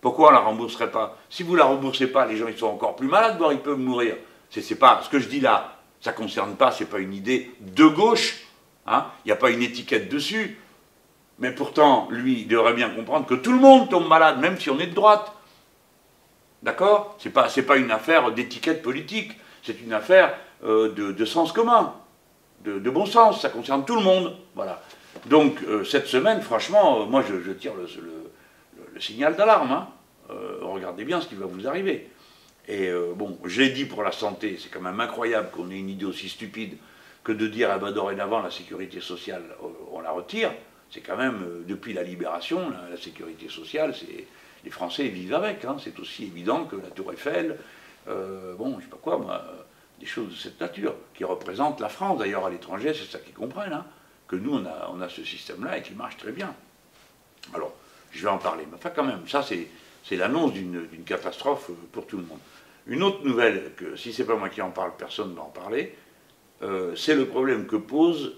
Pourquoi 0.00 0.28
on 0.28 0.30
ne 0.30 0.36
la 0.36 0.42
rembourserait 0.42 0.90
pas? 0.90 1.18
Si 1.28 1.42
vous 1.42 1.52
ne 1.52 1.58
la 1.58 1.66
remboursez 1.66 2.06
pas, 2.06 2.24
les 2.24 2.38
gens 2.38 2.48
ils 2.48 2.56
sont 2.56 2.68
encore 2.68 2.96
plus 2.96 3.06
malades, 3.06 3.36
voire 3.36 3.52
ils 3.52 3.58
peuvent 3.58 3.78
mourir. 3.78 4.16
C'est 4.48 4.78
pas 4.78 5.02
ce 5.04 5.10
que 5.10 5.18
je 5.18 5.28
dis 5.28 5.40
là. 5.40 5.79
Ça 6.00 6.12
ne 6.12 6.16
concerne 6.16 6.56
pas, 6.56 6.72
c'est 6.72 6.86
pas 6.86 6.98
une 6.98 7.14
idée 7.14 7.50
de 7.60 7.84
gauche. 7.86 8.42
Hein. 8.86 9.06
Il 9.24 9.28
n'y 9.28 9.32
a 9.32 9.36
pas 9.36 9.50
une 9.50 9.62
étiquette 9.62 10.08
dessus. 10.08 10.58
Mais 11.38 11.50
pourtant, 11.52 12.08
lui, 12.10 12.42
il 12.42 12.48
devrait 12.48 12.74
bien 12.74 12.90
comprendre 12.90 13.26
que 13.26 13.34
tout 13.34 13.52
le 13.52 13.58
monde 13.58 13.88
tombe 13.88 14.08
malade, 14.08 14.38
même 14.40 14.58
si 14.58 14.70
on 14.70 14.78
est 14.78 14.86
de 14.86 14.94
droite. 14.94 15.32
D'accord? 16.62 17.16
Ce 17.18 17.28
n'est 17.28 17.32
pas, 17.32 17.48
pas 17.66 17.76
une 17.76 17.90
affaire 17.90 18.32
d'étiquette 18.32 18.82
politique, 18.82 19.32
c'est 19.62 19.80
une 19.80 19.92
affaire 19.92 20.34
euh, 20.64 20.92
de, 20.92 21.24
sens 21.24 21.52
commun, 21.52 21.94
de, 22.64 22.90
bon 22.90 23.06
sens, 23.06 23.40
ça 23.40 23.48
concerne 23.48 23.84
tout 23.86 23.96
le 23.96 24.02
monde. 24.02 24.36
Voilà. 24.54 24.82
Donc, 25.26 25.62
euh, 25.62 25.84
cette 25.84 26.06
semaine, 26.06 26.42
franchement, 26.42 27.00
euh, 27.00 27.04
moi, 27.06 27.22
je, 27.26 27.52
tire 27.52 27.72
le, 27.74 27.86
signal 29.00 29.34
d'alarme. 29.36 29.72
Hein. 29.72 29.88
regardez 30.60 31.04
bien 31.04 31.22
ce 31.22 31.26
qui 31.26 31.34
va 31.34 31.46
vous 31.46 31.66
arriver. 31.66 32.10
Et 32.70 32.88
bon, 33.16 33.36
j'ai 33.44 33.70
dit 33.70 33.84
pour 33.84 34.04
la 34.04 34.12
santé, 34.12 34.56
c'est 34.62 34.68
quand 34.68 34.80
même 34.80 35.00
incroyable 35.00 35.50
qu'on 35.50 35.70
ait 35.70 35.78
une 35.78 35.88
idée 35.88 36.04
aussi 36.04 36.28
stupide 36.28 36.76
que 37.24 37.32
de 37.32 37.48
dire, 37.48 37.68
ah 37.72 37.78
ben, 37.78 37.90
dorénavant, 37.90 38.40
la 38.40 38.50
sécurité 38.50 39.00
sociale, 39.00 39.42
on 39.92 40.00
la 40.00 40.12
retire 40.12 40.52
c'est 40.90 41.00
quand 41.00 41.16
même, 41.16 41.42
euh, 41.42 41.62
depuis 41.66 41.92
la 41.92 42.02
libération, 42.02 42.70
la, 42.70 42.96
sécurité 42.96 43.48
sociale, 43.48 43.94
c'est 43.98 44.26
les 44.64 44.70
Français 44.70 45.08
vivent 45.08 45.34
avec. 45.34 45.64
Hein. 45.64 45.76
c'est 45.82 45.98
aussi 46.00 46.24
évident 46.24 46.64
que 46.64 46.76
la 46.76 46.88
Tour 46.88 47.12
Eiffel, 47.12 47.56
euh, 48.08 48.54
bon, 48.56 48.78
je 48.78 48.84
sais 48.84 48.90
pas 48.90 48.98
quoi, 49.00 49.18
moi, 49.18 49.42
des 49.98 50.06
choses 50.06 50.30
de 50.30 50.34
cette 50.34 50.60
nature, 50.60 50.94
qui 51.14 51.24
représentent 51.24 51.80
la 51.80 51.88
France. 51.88 52.18
D'ailleurs, 52.18 52.44
à 52.44 52.50
l'étranger, 52.50 52.92
c'est 52.92 53.10
ça 53.10 53.18
qu'ils 53.18 53.34
comprennent, 53.34 53.72
hein, 53.72 53.86
que 54.28 54.36
nous, 54.36 54.52
on 54.52 55.00
a 55.00 55.08
ce 55.08 55.24
système-là 55.24 55.78
et 55.78 55.82
qui 55.82 55.94
marche 55.94 56.16
très 56.16 56.32
bien. 56.32 56.54
Alors, 57.54 57.74
je 58.10 58.22
vais 58.22 58.28
en 58.28 58.38
parler. 58.38 58.64
Mais 58.68 58.76
enfin, 58.76 58.90
quand 58.90 59.04
même, 59.04 59.26
ça, 59.28 59.42
c'est 59.42 60.16
l'annonce 60.16 60.52
d'une 60.52 61.04
catastrophe 61.04 61.70
pour 61.92 62.06
tout 62.06 62.16
le 62.16 62.24
monde. 62.24 62.38
Une 62.86 63.02
autre 63.02 63.24
nouvelle, 63.24 63.72
que 63.76 63.96
si 63.96 64.12
c'est 64.12 64.24
pas 64.24 64.36
moi 64.36 64.48
qui 64.48 64.62
en 64.62 64.70
parle, 64.70 64.92
personne 64.96 65.30
ne 65.30 65.36
va 65.36 65.42
en 65.42 65.50
parler, 65.50 65.94
euh, 66.62 66.94
c'est 66.96 67.14
le 67.14 67.26
problème 67.26 67.66
que 67.66 67.76
pose 67.76 68.36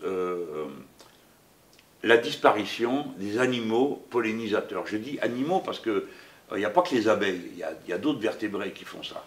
la 2.03 2.17
disparition 2.17 3.07
des 3.19 3.39
animaux 3.39 4.05
pollinisateurs. 4.11 4.87
Je 4.87 4.97
dis 4.97 5.19
animaux 5.21 5.61
parce 5.61 5.79
qu'il 5.79 6.03
il 6.51 6.55
euh, 6.55 6.59
n'y 6.59 6.65
a 6.65 6.71
pas 6.71 6.83
que 6.83 6.95
les 6.95 7.09
abeilles, 7.09 7.51
il 7.53 7.89
y 7.89 7.93
a, 7.93 7.99
d'autres 7.99 8.21
vertébrés 8.21 8.73
qui 8.73 8.85
font 8.85 9.03
ça. 9.03 9.25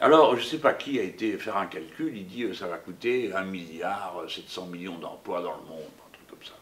Alors, 0.00 0.36
je 0.36 0.42
ne 0.42 0.46
sais 0.46 0.58
pas 0.58 0.74
qui 0.74 1.00
a 1.00 1.02
été 1.02 1.36
faire 1.38 1.56
un 1.56 1.66
calcul, 1.66 2.16
il 2.16 2.26
dit 2.26 2.42
que 2.42 2.48
euh, 2.48 2.54
ça 2.54 2.68
va 2.68 2.78
coûter 2.78 3.32
1 3.32 3.42
milliard 3.44 4.22
700 4.28 4.66
millions 4.66 4.98
d'emplois 4.98 5.42
dans 5.42 5.56
le 5.56 5.62
monde, 5.68 5.90
un 6.06 6.12
truc 6.12 6.28
comme 6.28 6.44
ça. 6.44 6.54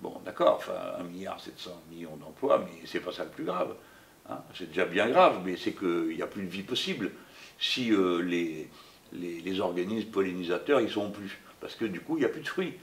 Bon, 0.00 0.18
d'accord, 0.24 0.56
enfin, 0.56 0.98
1 0.98 1.02
milliard 1.04 1.38
700 1.38 1.70
millions 1.90 2.16
d'emplois, 2.16 2.58
mais 2.58 2.86
c'est 2.86 3.00
pas 3.00 3.12
ça 3.12 3.24
le 3.24 3.30
plus 3.30 3.44
grave. 3.44 3.74
Hein. 4.28 4.38
C'est 4.54 4.68
déjà 4.68 4.84
bien 4.84 5.08
grave, 5.08 5.40
mais 5.44 5.56
c'est 5.56 5.72
qu'il 5.72 6.14
n'y 6.14 6.22
a 6.22 6.26
plus 6.26 6.42
de 6.42 6.50
vie 6.50 6.62
possible 6.62 7.10
si 7.58 7.92
euh, 7.92 8.20
les, 8.22 8.68
les, 9.12 9.60
organismes 9.60 10.10
pollinisateurs, 10.10 10.80
ils 10.80 10.90
sont 10.90 11.10
plus. 11.10 11.38
Parce 11.60 11.74
que 11.74 11.84
du 11.84 12.00
coup, 12.00 12.16
il 12.16 12.20
n'y 12.20 12.26
a 12.26 12.30
plus 12.30 12.40
de 12.40 12.48
fruits. 12.48 12.74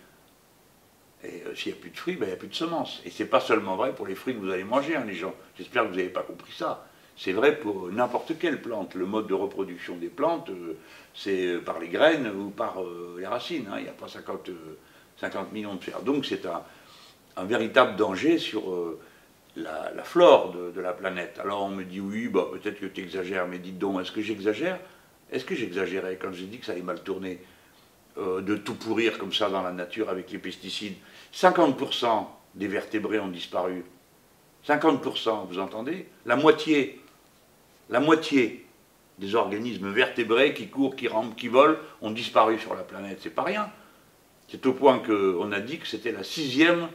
Et 1.24 1.44
euh, 1.46 1.56
s'il 1.56 1.72
n'y 1.72 1.77
a 1.77 1.82
plus 1.82 1.89
de 1.89 1.98
fruits, 1.98 2.15
ben, 2.15 2.25
il 2.25 2.29
n'y 2.29 2.34
a 2.34 2.38
plus 2.38 2.48
de 2.48 2.53
semences. 2.53 3.01
Et 3.06 3.10
ce 3.10 3.24
n'est 3.24 3.29
pas 3.29 3.39
seulement 3.39 3.75
vrai 3.75 3.94
pour 3.94 4.08
les 4.08 4.15
fruits 4.15 4.36
que 4.36 4.39
vous 4.39 4.51
allez 4.51 4.63
manger, 4.63 4.96
hein, 4.96 5.06
les 5.08 5.15
gens. 5.15 5.34
J'espère 5.58 5.84
que 5.84 5.89
vous 5.89 5.96
n'avez 5.96 6.10
pas 6.10 6.24
compris 6.24 6.53
ça. 6.53 6.88
C'est 7.17 7.32
vrai 7.32 7.58
pour 7.58 7.91
n'importe 7.91 8.38
quelle 8.38 8.62
plante. 8.62 8.93
Le 8.93 9.08
mode 9.08 9.28
de 9.28 9.34
reproduction 9.34 9.97
des 9.97 10.10
plantes, 10.10 10.50
euh, 10.50 10.78
c'est 11.15 11.47
euh, 11.47 11.60
par 11.60 11.80
les 11.80 11.88
graines 11.88 12.28
ou 12.28 12.50
par 12.50 12.78
les 13.17 13.26
racines. 13.26 13.67
Hein. 13.71 13.78
Il 13.80 13.84
n'y 13.84 13.89
a 13.89 13.93
pas 13.93 14.08
50, 14.08 14.52
50, 15.19 15.52
millions 15.52 15.76
de 15.76 15.84
fer. 15.84 16.02
Donc 16.02 16.26
c'est 16.26 16.45
un, 16.45 16.63
véritable 17.45 17.95
danger 17.95 18.39
sur 18.39 18.63
la, 19.58 20.04
flore 20.04 20.54
de, 20.54 20.82
la 20.82 20.93
planète. 20.93 21.39
Alors 21.41 21.63
on 21.63 21.70
me 21.70 21.84
dit 21.84 22.00
oui, 22.00 22.28
bah, 22.28 22.48
peut-être 22.52 22.80
que 22.80 22.86
tu 22.86 23.02
exagères, 23.02 23.48
mais 23.48 23.60
dites 23.60 23.78
donc, 23.78 24.02
est-ce 24.02 24.12
que 24.12 24.22
j'exagère? 24.22 24.80
Est-ce 25.32 25.46
que 25.46 25.56
j'exagérais 25.56 26.17
quand 26.22 26.32
j'ai 26.32 26.46
dit 26.46 26.60
que 26.60 26.65
ça 26.65 26.72
allait 26.72 26.82
mal 26.82 27.02
tourner 27.02 27.39
de 28.17 28.56
tout 28.56 28.76
pourrir 28.76 29.17
comme 29.20 29.34
ça 29.34 29.50
dans 29.50 29.62
la 29.62 29.72
nature 29.72 30.10
avec 30.10 30.32
les 30.32 30.38
pesticides? 30.38 30.96
50% 31.34 32.26
des 32.56 32.67
vertébrés 32.67 33.20
ont 33.20 33.28
disparu. 33.28 33.84
50%, 34.67 35.48
vous 35.48 35.60
entendez? 35.60 36.08
La 36.26 36.36
moitié, 36.36 37.02
la 37.89 38.00
moitié 38.00 38.65
des 39.17 39.36
organismes 39.36 39.89
vertébrés 39.89 40.54
qui 40.54 40.67
courent, 40.67 40.96
qui 40.96 41.08
rampent, 41.08 41.36
qui 41.36 41.48
volent 41.48 41.78
ont 42.02 42.12
disparu 42.12 42.60
sur 42.60 42.76
la 42.76 42.84
planète. 42.84 43.20
C'est 43.22 43.34
pas 43.34 43.43
rien. 43.43 43.72
C'est 44.48 44.65
au 44.65 44.74
point 44.74 45.00
qu'on 45.00 45.52
a 45.52 45.60
dit 45.60 45.80
que 45.80 45.88
c'était 45.88 46.12
la 46.12 46.24
sixième 46.24 46.88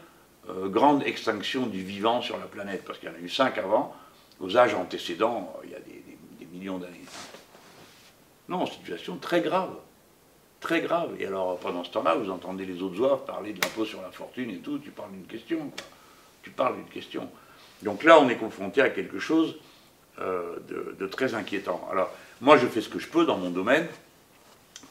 euh, 0.49 0.69
grande 0.69 1.03
extinction 1.05 1.67
du 1.67 1.83
vivant 1.83 2.21
sur 2.23 2.39
la 2.39 2.47
planète, 2.47 2.85
parce 2.85 2.99
qu'il 2.99 3.09
y 3.09 3.13
en 3.13 3.15
a 3.15 3.21
eu 3.21 3.29
cinq 3.29 3.59
avant, 3.59 3.95
aux 4.41 4.57
âges 4.57 4.75
antécédents, 4.75 5.53
il 5.65 5.71
y 5.71 5.75
a 5.75 5.81
des, 5.81 6.03
millions 6.53 6.77
d'années. 6.77 7.01
Non, 8.49 8.67
situation 8.67 9.17
très 9.17 9.41
grave 9.41 9.71
très 10.63 10.81
grave. 10.81 11.11
Et 11.19 11.27
alors, 11.27 11.59
pendant 11.59 11.85
ce 11.85 11.91
temps-là, 11.91 12.15
vous 12.15 12.31
entendez 12.31 12.65
les 12.65 12.81
autres 12.83 12.99
oies 13.01 13.27
parler 13.27 13.53
de 13.53 13.61
l'impôt 13.61 13.85
sur 13.85 14.01
la 14.01 14.11
fortune 14.11 14.49
et 14.51 14.59
tout, 14.59 14.79
tu 14.79 14.91
parles 14.91 15.11
d'une 15.11 15.27
question. 15.27 15.71
Tu 16.43 16.51
parles 16.51 16.77
d'une 16.77 16.89
question. 16.89 17.29
Donc 17.83 18.05
là, 18.05 18.19
on 18.19 18.29
est 18.29 18.37
confronté 18.37 18.81
à 18.81 18.89
quelque 18.89 19.19
chose 19.19 19.57
euh, 20.21 20.57
de, 20.99 21.07
très 21.07 21.35
inquiétant. 21.35 21.87
Alors, 21.91 22.11
moi, 22.41 22.57
je 22.57 22.67
fais 22.67 22.81
ce 22.81 22.89
que 22.89 22.99
je 22.99 23.09
peux 23.09 23.27
dans 23.27 23.37
mon 23.37 23.51
domaine. 23.51 23.87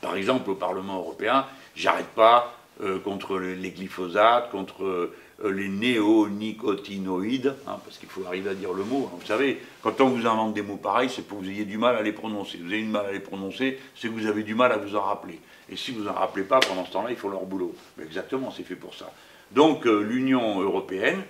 Par 0.02 0.16
exemple, 0.16 0.50
au 0.50 0.56
Parlement 0.56 0.98
européen, 0.98 1.46
j'arrête 1.76 2.08
pas 2.08 2.54
euh, 2.82 3.00
contre 3.00 3.38
les 3.40 3.72
glyphosates, 3.72 4.52
contre 4.52 4.84
euh, 4.84 5.16
les 5.50 5.70
néonicotinoïdes, 5.70 7.56
hein, 7.68 7.80
parce 7.84 7.98
qu'il 7.98 8.10
faut 8.10 8.26
arriver 8.26 8.50
à 8.52 8.54
dire 8.54 8.74
le 8.74 8.84
mot. 8.84 9.10
Hein. 9.12 9.18
Vous 9.20 9.26
savez, 9.26 9.60
quand 9.82 10.00
on 10.02 10.10
vous 10.10 10.28
invente 10.28 10.54
des 10.54 10.62
mots 10.62 10.78
pareils, 10.78 11.10
c'est 11.10 11.24
pour 11.24 11.40
que 11.40 11.46
vous 11.46 11.50
ayez 11.50 11.66
du 11.66 11.78
mal 11.78 11.96
à 11.96 12.02
les 12.02 12.12
prononcer. 12.12 12.58
Vous 12.58 12.72
avez 12.72 12.82
du 12.82 12.90
mal 12.90 13.06
à 13.06 13.12
les 13.12 13.20
prononcer, 13.20 13.80
c'est 13.96 14.08
que 14.08 14.14
vous 14.14 14.28
avez 14.28 14.44
du 14.44 14.56
mal 14.56 14.72
à 14.72 14.78
vous 14.78 14.96
en 14.96 15.02
rappeler. 15.02 15.40
Et 15.72 15.76
si 15.76 15.92
vous 15.92 16.08
en 16.08 16.14
rappelez 16.14 16.44
pas, 16.44 16.60
pendant 16.60 16.86
ce 16.86 16.92
temps-là, 16.92 17.12
ils 17.12 17.16
font 17.16 17.30
leur 17.30 17.46
boulot. 17.46 17.74
Exactement, 18.02 18.52
c'est 18.56 18.64
fait 18.64 18.76
pour 18.76 18.94
ça. 18.94 19.12
Donc 19.52 19.86
euh, 19.86 20.02
l'Union 20.02 20.62
européenne, 20.62 21.22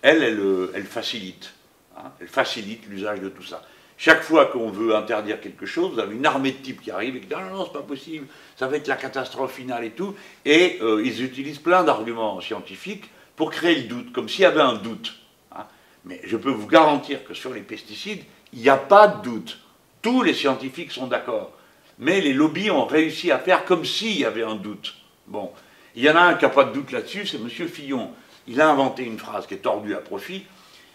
elle, 0.00 0.22
elle, 0.22 0.40
euh, 0.40 0.84
facilite. 0.84 1.52
Hein, 1.96 2.10
elle 2.20 2.28
facilite 2.28 2.86
l'usage 2.88 3.20
de 3.20 3.28
tout 3.28 3.42
ça. 3.42 3.62
Chaque 3.98 4.22
fois 4.22 4.46
qu'on 4.46 4.70
veut 4.70 4.96
interdire 4.96 5.40
quelque 5.40 5.66
chose, 5.66 5.92
vous 5.92 6.00
avez 6.00 6.16
une 6.16 6.26
armée 6.26 6.52
de 6.52 6.56
types 6.56 6.80
qui 6.80 6.90
arrivent 6.90 7.16
et 7.16 7.20
qui 7.20 7.26
disent 7.26 7.36
non, 7.36 7.50
non, 7.50 7.56
non, 7.58 7.64
c'est 7.66 7.72
pas 7.72 7.82
possible, 7.82 8.26
ça 8.56 8.66
va 8.66 8.76
être 8.76 8.88
la 8.88 8.96
catastrophe 8.96 9.54
finale 9.54 9.84
et 9.84 9.90
tout. 9.90 10.14
Et 10.44 10.80
ils 10.80 11.22
utilisent 11.22 11.60
plein 11.60 11.84
d'arguments 11.84 12.40
scientifiques 12.40 13.08
pour 13.36 13.50
créer 13.50 13.76
le 13.76 13.88
doute, 13.88 14.12
comme 14.12 14.28
s'il 14.28 14.42
y 14.42 14.46
avait 14.46 14.60
un 14.60 14.74
doute. 14.74 15.14
Hein. 15.52 15.66
Mais 16.04 16.20
je 16.24 16.36
peux 16.36 16.50
vous 16.50 16.66
garantir 16.66 17.24
que 17.24 17.34
sur 17.34 17.52
les 17.52 17.60
pesticides, 17.60 18.22
il 18.52 18.60
n'y 18.60 18.68
a 18.68 18.76
pas 18.76 19.08
de 19.08 19.22
doute. 19.22 19.58
Tous 20.02 20.22
les 20.22 20.34
scientifiques 20.34 20.92
sont 20.92 21.06
d'accord. 21.06 21.52
Mais 21.98 22.20
les 22.20 22.32
lobbies 22.32 22.70
ont 22.70 22.86
réussi 22.86 23.30
à 23.30 23.38
faire 23.38 23.64
comme 23.64 23.84
s'il 23.84 24.18
y 24.18 24.24
avait 24.24 24.42
un 24.42 24.56
doute. 24.56 24.94
Bon, 25.26 25.52
il 25.94 26.02
y 26.02 26.10
en 26.10 26.16
a 26.16 26.20
un 26.20 26.34
qui 26.34 26.44
n'a 26.44 26.50
pas 26.50 26.64
de 26.64 26.72
doute 26.72 26.90
là-dessus, 26.90 27.26
c'est 27.26 27.36
M. 27.36 27.48
Fillon. 27.48 28.10
Il 28.48 28.60
a 28.60 28.68
inventé 28.68 29.04
une 29.04 29.18
phrase 29.18 29.46
qui 29.46 29.54
est 29.54 29.58
tordue 29.58 29.94
à 29.94 29.98
profit. 29.98 30.44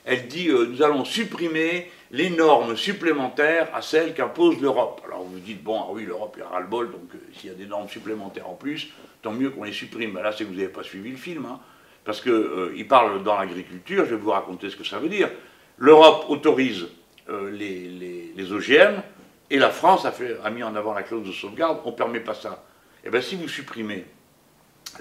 Elle 0.06 0.28
dit 0.28 0.50
euh, 0.50 0.66
Nous 0.66 0.82
allons 0.84 1.06
supprimer 1.06 1.92
les 2.12 2.30
normes 2.30 2.76
supplémentaires 2.76 3.70
à 3.74 3.82
celles 3.82 4.14
qu'impose 4.14 4.60
l'Europe. 4.62 5.02
Alors 5.06 5.24
vous 5.24 5.34
vous 5.34 5.40
dites 5.40 5.64
Bon, 5.64 5.82
ah 5.82 5.90
oui, 5.92 6.06
l'Europe, 6.06 6.36
il 6.38 6.40
y 6.40 6.44
a 6.44 6.48
ras-le-bol, 6.48 6.92
donc 6.92 7.14
euh, 7.14 7.18
s'il 7.38 7.50
y 7.50 7.54
a 7.54 7.56
des 7.56 7.66
normes 7.66 7.90
supplémentaires 7.90 8.50
en 8.50 8.56
plus, 8.56 8.90
tant 9.22 9.32
mieux 9.32 9.50
qu'on 9.50 9.64
les 9.64 9.74
supprime. 9.74 10.14
Ben 10.14 10.24
là, 10.24 10.32
c'est 10.32 10.44
que 10.44 10.50
vous 10.50 10.56
n'avez 10.56 10.70
pas 10.70 10.84
suivi 10.84 11.12
le 11.12 11.18
film. 11.18 11.46
Hein. 11.46 11.60
Parce 12.08 12.22
qu'il 12.22 12.32
euh, 12.32 12.86
parle 12.88 13.22
dans 13.22 13.38
l'agriculture, 13.38 14.06
je 14.06 14.12
vais 14.16 14.22
vous 14.22 14.32
raconter 14.32 14.70
ce 14.70 14.78
que 14.78 14.86
ça 14.86 14.98
veut 14.98 15.10
dire. 15.10 15.30
L'Europe 15.78 16.30
autorise 16.30 16.88
euh, 17.28 17.52
les, 17.52 18.52
OGM, 18.54 19.02
et 19.50 19.60
la 19.60 19.70
France 19.72 20.06
a, 20.06 20.50
mis 20.50 20.64
en 20.64 20.74
avant 20.78 20.94
la 20.94 21.04
clause 21.04 21.28
de 21.28 21.34
sauvegarde, 21.34 21.80
on 21.84 21.92
ne 21.92 21.96
permet 21.98 22.22
pas 22.22 22.34
ça. 22.34 22.64
Eh 23.04 23.10
bien 23.10 23.20
si 23.20 23.36
vous 23.36 23.50
supprimez 23.50 24.06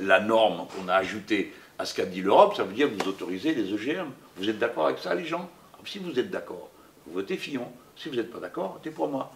la 0.00 0.18
norme 0.18 0.66
qu'on 0.66 0.88
a 0.88 0.94
ajoutée 0.94 1.54
à 1.78 1.84
ce 1.84 1.94
qu'a 1.94 2.06
dit 2.06 2.22
l'Europe, 2.22 2.56
ça 2.56 2.64
veut 2.64 2.74
dire 2.74 2.88
que 2.88 3.00
vous 3.00 3.08
autorisez 3.08 3.54
les 3.54 3.72
OGM. 3.72 4.08
Vous 4.36 4.50
êtes 4.50 4.58
d'accord 4.58 4.86
avec 4.86 4.98
ça, 4.98 5.14
les 5.14 5.26
gens? 5.26 5.48
Si 5.84 6.00
vous 6.00 6.18
êtes 6.18 6.32
d'accord, 6.32 6.70
vous 7.06 7.12
votez 7.12 7.36
Fillon. 7.36 7.70
Si 7.94 8.08
vous 8.08 8.16
n'êtes 8.16 8.32
pas 8.32 8.40
d'accord, 8.40 8.72
votez 8.72 8.90
pour 8.90 9.06
moi. 9.06 9.30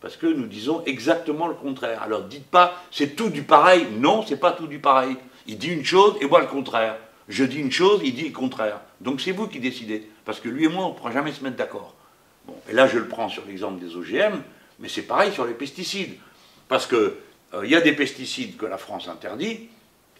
Parce 0.00 0.16
que 0.16 0.28
nous 0.28 0.46
disons 0.46 0.84
exactement 0.84 1.48
le 1.48 1.54
contraire. 1.54 2.04
Alors 2.04 2.22
dites 2.22 2.46
pas, 2.46 2.80
c'est 2.92 3.16
tout 3.16 3.30
du 3.30 3.42
pareil. 3.42 3.88
Non, 3.98 4.24
c'est 4.24 4.38
pas 4.38 4.52
tout 4.52 4.68
du 4.68 4.78
pareil. 4.78 5.16
Il 5.48 5.58
dit 5.58 5.72
une 5.72 5.84
chose 5.84 6.14
et 6.20 6.26
moi 6.26 6.40
le 6.40 6.46
contraire. 6.46 6.96
Je 7.28 7.44
dis 7.44 7.58
une 7.58 7.72
chose, 7.72 8.00
il 8.04 8.14
dit 8.14 8.28
le 8.28 8.34
contraire. 8.34 8.80
Donc 9.00 9.20
c'est 9.20 9.32
vous 9.32 9.48
qui 9.48 9.60
décidez. 9.60 10.08
Parce 10.24 10.40
que 10.40 10.48
lui 10.48 10.64
et 10.64 10.68
moi, 10.68 10.86
on 10.86 10.90
ne 10.90 10.94
pourra 10.94 11.12
jamais 11.12 11.32
se 11.32 11.42
mettre 11.42 11.56
d'accord. 11.56 11.94
Bon, 12.46 12.54
et 12.68 12.72
là, 12.72 12.86
je 12.86 12.98
le 12.98 13.08
prends 13.08 13.28
sur 13.28 13.44
l'exemple 13.46 13.84
des 13.84 13.96
OGM, 13.96 14.40
mais 14.78 14.88
c'est 14.88 15.02
pareil 15.02 15.32
sur 15.32 15.44
les 15.44 15.54
pesticides. 15.54 16.14
Parce 16.68 16.86
qu'il 16.86 17.12
euh, 17.54 17.66
y 17.66 17.74
a 17.74 17.80
des 17.80 17.92
pesticides 17.92 18.56
que 18.56 18.66
la 18.66 18.78
France 18.78 19.08
interdit, 19.08 19.68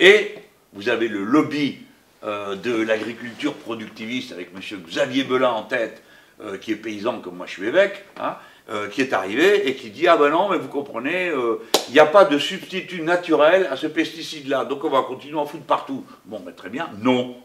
Et 0.00 0.34
vous 0.72 0.88
avez 0.88 1.08
le 1.08 1.24
lobby 1.24 1.78
euh, 2.24 2.54
de 2.56 2.74
l'agriculture 2.74 3.54
productiviste 3.54 4.32
avec 4.32 4.50
M. 4.54 4.60
Xavier 4.86 5.24
Belin 5.24 5.50
en 5.50 5.62
tête, 5.62 6.02
euh, 6.40 6.58
qui 6.58 6.72
est 6.72 6.76
paysan 6.76 7.20
comme 7.20 7.36
moi 7.36 7.46
je 7.46 7.52
suis 7.52 7.66
évêque, 7.66 8.04
hein, 8.18 8.36
euh, 8.68 8.88
qui 8.88 9.00
est 9.00 9.12
arrivé 9.12 9.68
et 9.68 9.76
qui 9.76 9.90
dit 9.90 10.08
Ah 10.08 10.16
ben 10.16 10.30
non, 10.30 10.48
mais 10.48 10.58
vous 10.58 10.68
comprenez, 10.68 11.30
il 11.88 11.92
n'y 11.92 12.00
a 12.00 12.06
pas 12.06 12.24
de 12.24 12.38
substitut 12.38 13.02
naturel 13.02 13.68
à 13.70 13.76
ce 13.76 13.86
pesticide-là, 13.86 14.64
donc 14.64 14.84
on 14.84 14.90
va 14.90 15.02
continuer 15.02 15.38
à 15.38 15.42
en 15.42 15.46
foutre 15.46 15.64
partout. 15.64 16.04
Bon, 16.24 16.40
ben 16.40 16.54
très 16.54 16.70
bien, 16.70 16.90
non, 17.00 17.36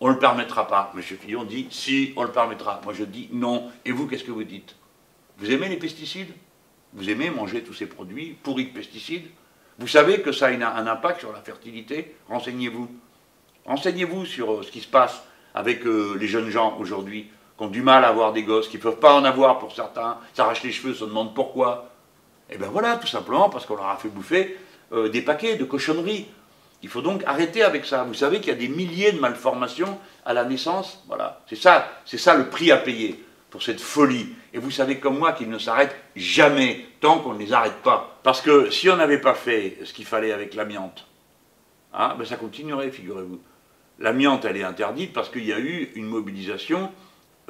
on 0.00 0.08
ne 0.08 0.12
le 0.12 0.18
permettra 0.18 0.66
pas. 0.66 0.92
M. 0.94 1.02
Fillon 1.02 1.44
dit 1.44 1.66
Si, 1.70 2.12
on 2.16 2.24
le 2.24 2.30
permettra. 2.30 2.80
Moi 2.84 2.92
je 2.92 3.04
dis 3.04 3.28
non. 3.32 3.70
Et 3.84 3.92
vous, 3.92 4.06
qu'est-ce 4.06 4.24
que 4.24 4.30
vous 4.30 4.44
dites? 4.44 4.76
Vous 5.38 5.50
aimez 5.50 5.68
les 5.68 5.76
pesticides? 5.76 6.32
Vous 6.92 7.08
aimez 7.10 7.30
manger 7.30 7.62
tous 7.62 7.74
ces 7.74 7.86
produits 7.86 8.36
pourris 8.42 8.66
de 8.66 8.72
pesticides? 8.72 9.26
Vous 9.78 9.88
savez 9.88 10.20
que 10.20 10.30
ça 10.30 10.46
a 10.46 10.50
un 10.50 10.86
impact 10.86 11.20
sur 11.20 11.32
la 11.32 11.40
fertilité? 11.40 12.14
Renseignez-vous. 12.28 12.88
Renseignez-vous 13.64 14.26
sur 14.26 14.52
euh, 14.52 14.62
ce 14.62 14.70
qui 14.70 14.80
se 14.80 14.88
passe 14.88 15.22
avec 15.54 15.86
euh, 15.86 16.16
les 16.20 16.28
jeunes 16.28 16.50
gens 16.50 16.76
aujourd'hui 16.78 17.30
qui 17.56 17.64
ont 17.64 17.68
du 17.68 17.82
mal 17.82 18.04
à 18.04 18.08
avoir 18.08 18.32
des 18.32 18.42
gosses, 18.42 18.68
qui 18.68 18.76
ne 18.78 18.82
peuvent 18.82 18.98
pas 18.98 19.14
en 19.14 19.24
avoir 19.24 19.58
pour 19.58 19.72
certains, 19.72 20.18
s'arrachent 20.34 20.62
les 20.62 20.72
cheveux, 20.72 20.94
se 20.94 21.04
demandent 21.04 21.34
pourquoi. 21.34 21.90
Eh 22.50 22.58
bien 22.58 22.68
voilà, 22.68 22.96
tout 22.96 23.06
simplement 23.06 23.48
parce 23.48 23.66
qu'on 23.66 23.76
leur 23.76 23.88
a 23.88 23.96
fait 23.96 24.08
bouffer 24.08 24.58
euh, 24.92 25.08
des 25.08 25.22
paquets 25.22 25.56
de 25.56 25.64
cochonneries. 25.64 26.26
Il 26.82 26.88
faut 26.88 27.00
donc 27.00 27.22
arrêter 27.24 27.62
avec 27.62 27.86
ça. 27.86 28.04
Vous 28.04 28.14
savez 28.14 28.40
qu'il 28.40 28.48
y 28.48 28.56
a 28.56 28.58
des 28.58 28.68
milliers 28.68 29.12
de 29.12 29.20
malformations 29.20 29.98
à 30.26 30.34
la 30.34 30.44
naissance. 30.44 31.02
Voilà, 31.06 31.40
c'est 31.48 31.56
ça, 31.56 31.88
c'est 32.04 32.18
ça 32.18 32.34
le 32.34 32.50
prix 32.50 32.70
à 32.70 32.76
payer 32.76 33.24
pour 33.50 33.62
cette 33.62 33.80
folie. 33.80 34.34
Et 34.52 34.58
vous 34.58 34.70
savez 34.70 34.98
comme 34.98 35.18
moi 35.18 35.32
qu'ils 35.32 35.48
ne 35.48 35.58
s'arrêtent 35.58 35.96
jamais 36.14 36.84
tant 37.00 37.20
qu'on 37.20 37.34
ne 37.34 37.38
les 37.38 37.52
arrête 37.52 37.82
pas. 37.82 38.18
Parce 38.22 38.40
que 38.40 38.70
si 38.70 38.90
on 38.90 38.96
n'avait 38.96 39.20
pas 39.20 39.34
fait 39.34 39.78
ce 39.84 39.92
qu'il 39.92 40.04
fallait 40.04 40.32
avec 40.32 40.54
l'amiante, 40.54 41.06
hein, 41.94 42.16
ben 42.18 42.24
ça 42.26 42.36
continuerait, 42.36 42.90
figurez-vous. 42.90 43.40
L'amiante, 44.00 44.44
elle 44.44 44.56
est 44.56 44.64
interdite 44.64 45.12
parce 45.12 45.28
qu'il 45.28 45.44
y 45.44 45.52
a 45.52 45.58
eu 45.58 45.92
une 45.94 46.06
mobilisation 46.06 46.90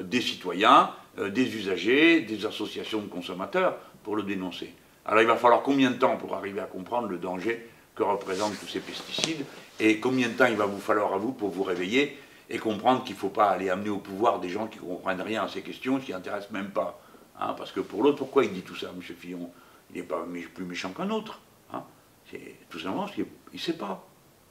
des 0.03 0.21
citoyens, 0.21 0.91
euh, 1.19 1.31
des 1.31 1.55
usagers, 1.57 2.21
des 2.21 2.47
associations 2.47 3.01
de 3.01 3.09
consommateurs 3.09 3.77
pour 4.03 4.17
le 4.17 4.23
dénoncer. 4.23 4.73
Alors 5.07 5.23
il 5.23 5.27
va 5.27 5.37
falloir 5.37 5.63
combien 5.63 5.91
de 5.91 5.97
temps 5.97 6.17
pour 6.17 6.35
arriver 6.35 6.61
à 6.61 6.65
comprendre 6.65 7.09
le 7.09 7.19
danger 7.19 7.69
que 7.95 8.03
représentent 8.03 8.59
tous 8.59 8.67
ces 8.67 8.81
pesticides 8.81 9.45
et 9.79 10.01
combien 10.01 10.29
de 10.29 10.35
temps 10.35 10.47
il 10.47 10.57
va 10.57 10.67
vous 10.67 10.81
falloir 10.81 11.13
à 11.13 11.19
vous 11.19 11.33
pour 11.33 11.51
vous 11.51 11.63
réveiller 11.63 12.19
et 12.51 12.59
comprendre 12.59 13.05
qu'il 13.05 13.15
ne 13.15 13.21
faut 13.21 13.29
pas 13.29 13.51
aller 13.51 13.71
amener 13.71 13.91
au 13.91 13.99
pouvoir 13.99 14.41
des 14.41 14.49
gens 14.49 14.67
qui 14.67 14.79
ne 14.79 14.85
comprennent 14.85 15.23
rien 15.23 15.45
à 15.45 15.49
ces 15.49 15.63
questions, 15.63 15.99
qui 15.99 16.13
n'intéressent 16.13 16.51
même 16.51 16.71
pas. 16.71 17.01
Hein, 17.41 17.55
parce 17.57 17.73
que 17.73 17.81
pour 17.81 18.03
l'autre, 18.03 18.19
pourquoi 18.19 18.45
il 18.45 18.53
dit 18.53 18.63
tout 18.63 18.77
ça, 18.77 18.91
M. 18.95 19.03
Fillon? 19.03 19.51
Il 19.91 19.97
n'est 19.97 20.03
pas 20.03 20.25
plus 20.55 20.65
méchant 20.65 20.91
qu'un 20.91 21.11
autre. 21.11 21.41
Hein. 21.73 21.83
C'est 22.31 22.57
tout 22.69 22.79
simplement 22.79 23.05
parce 23.05 23.15
qu'il 23.15 23.27
ne 23.53 23.59
sait 23.59 23.77
pas. 23.77 24.07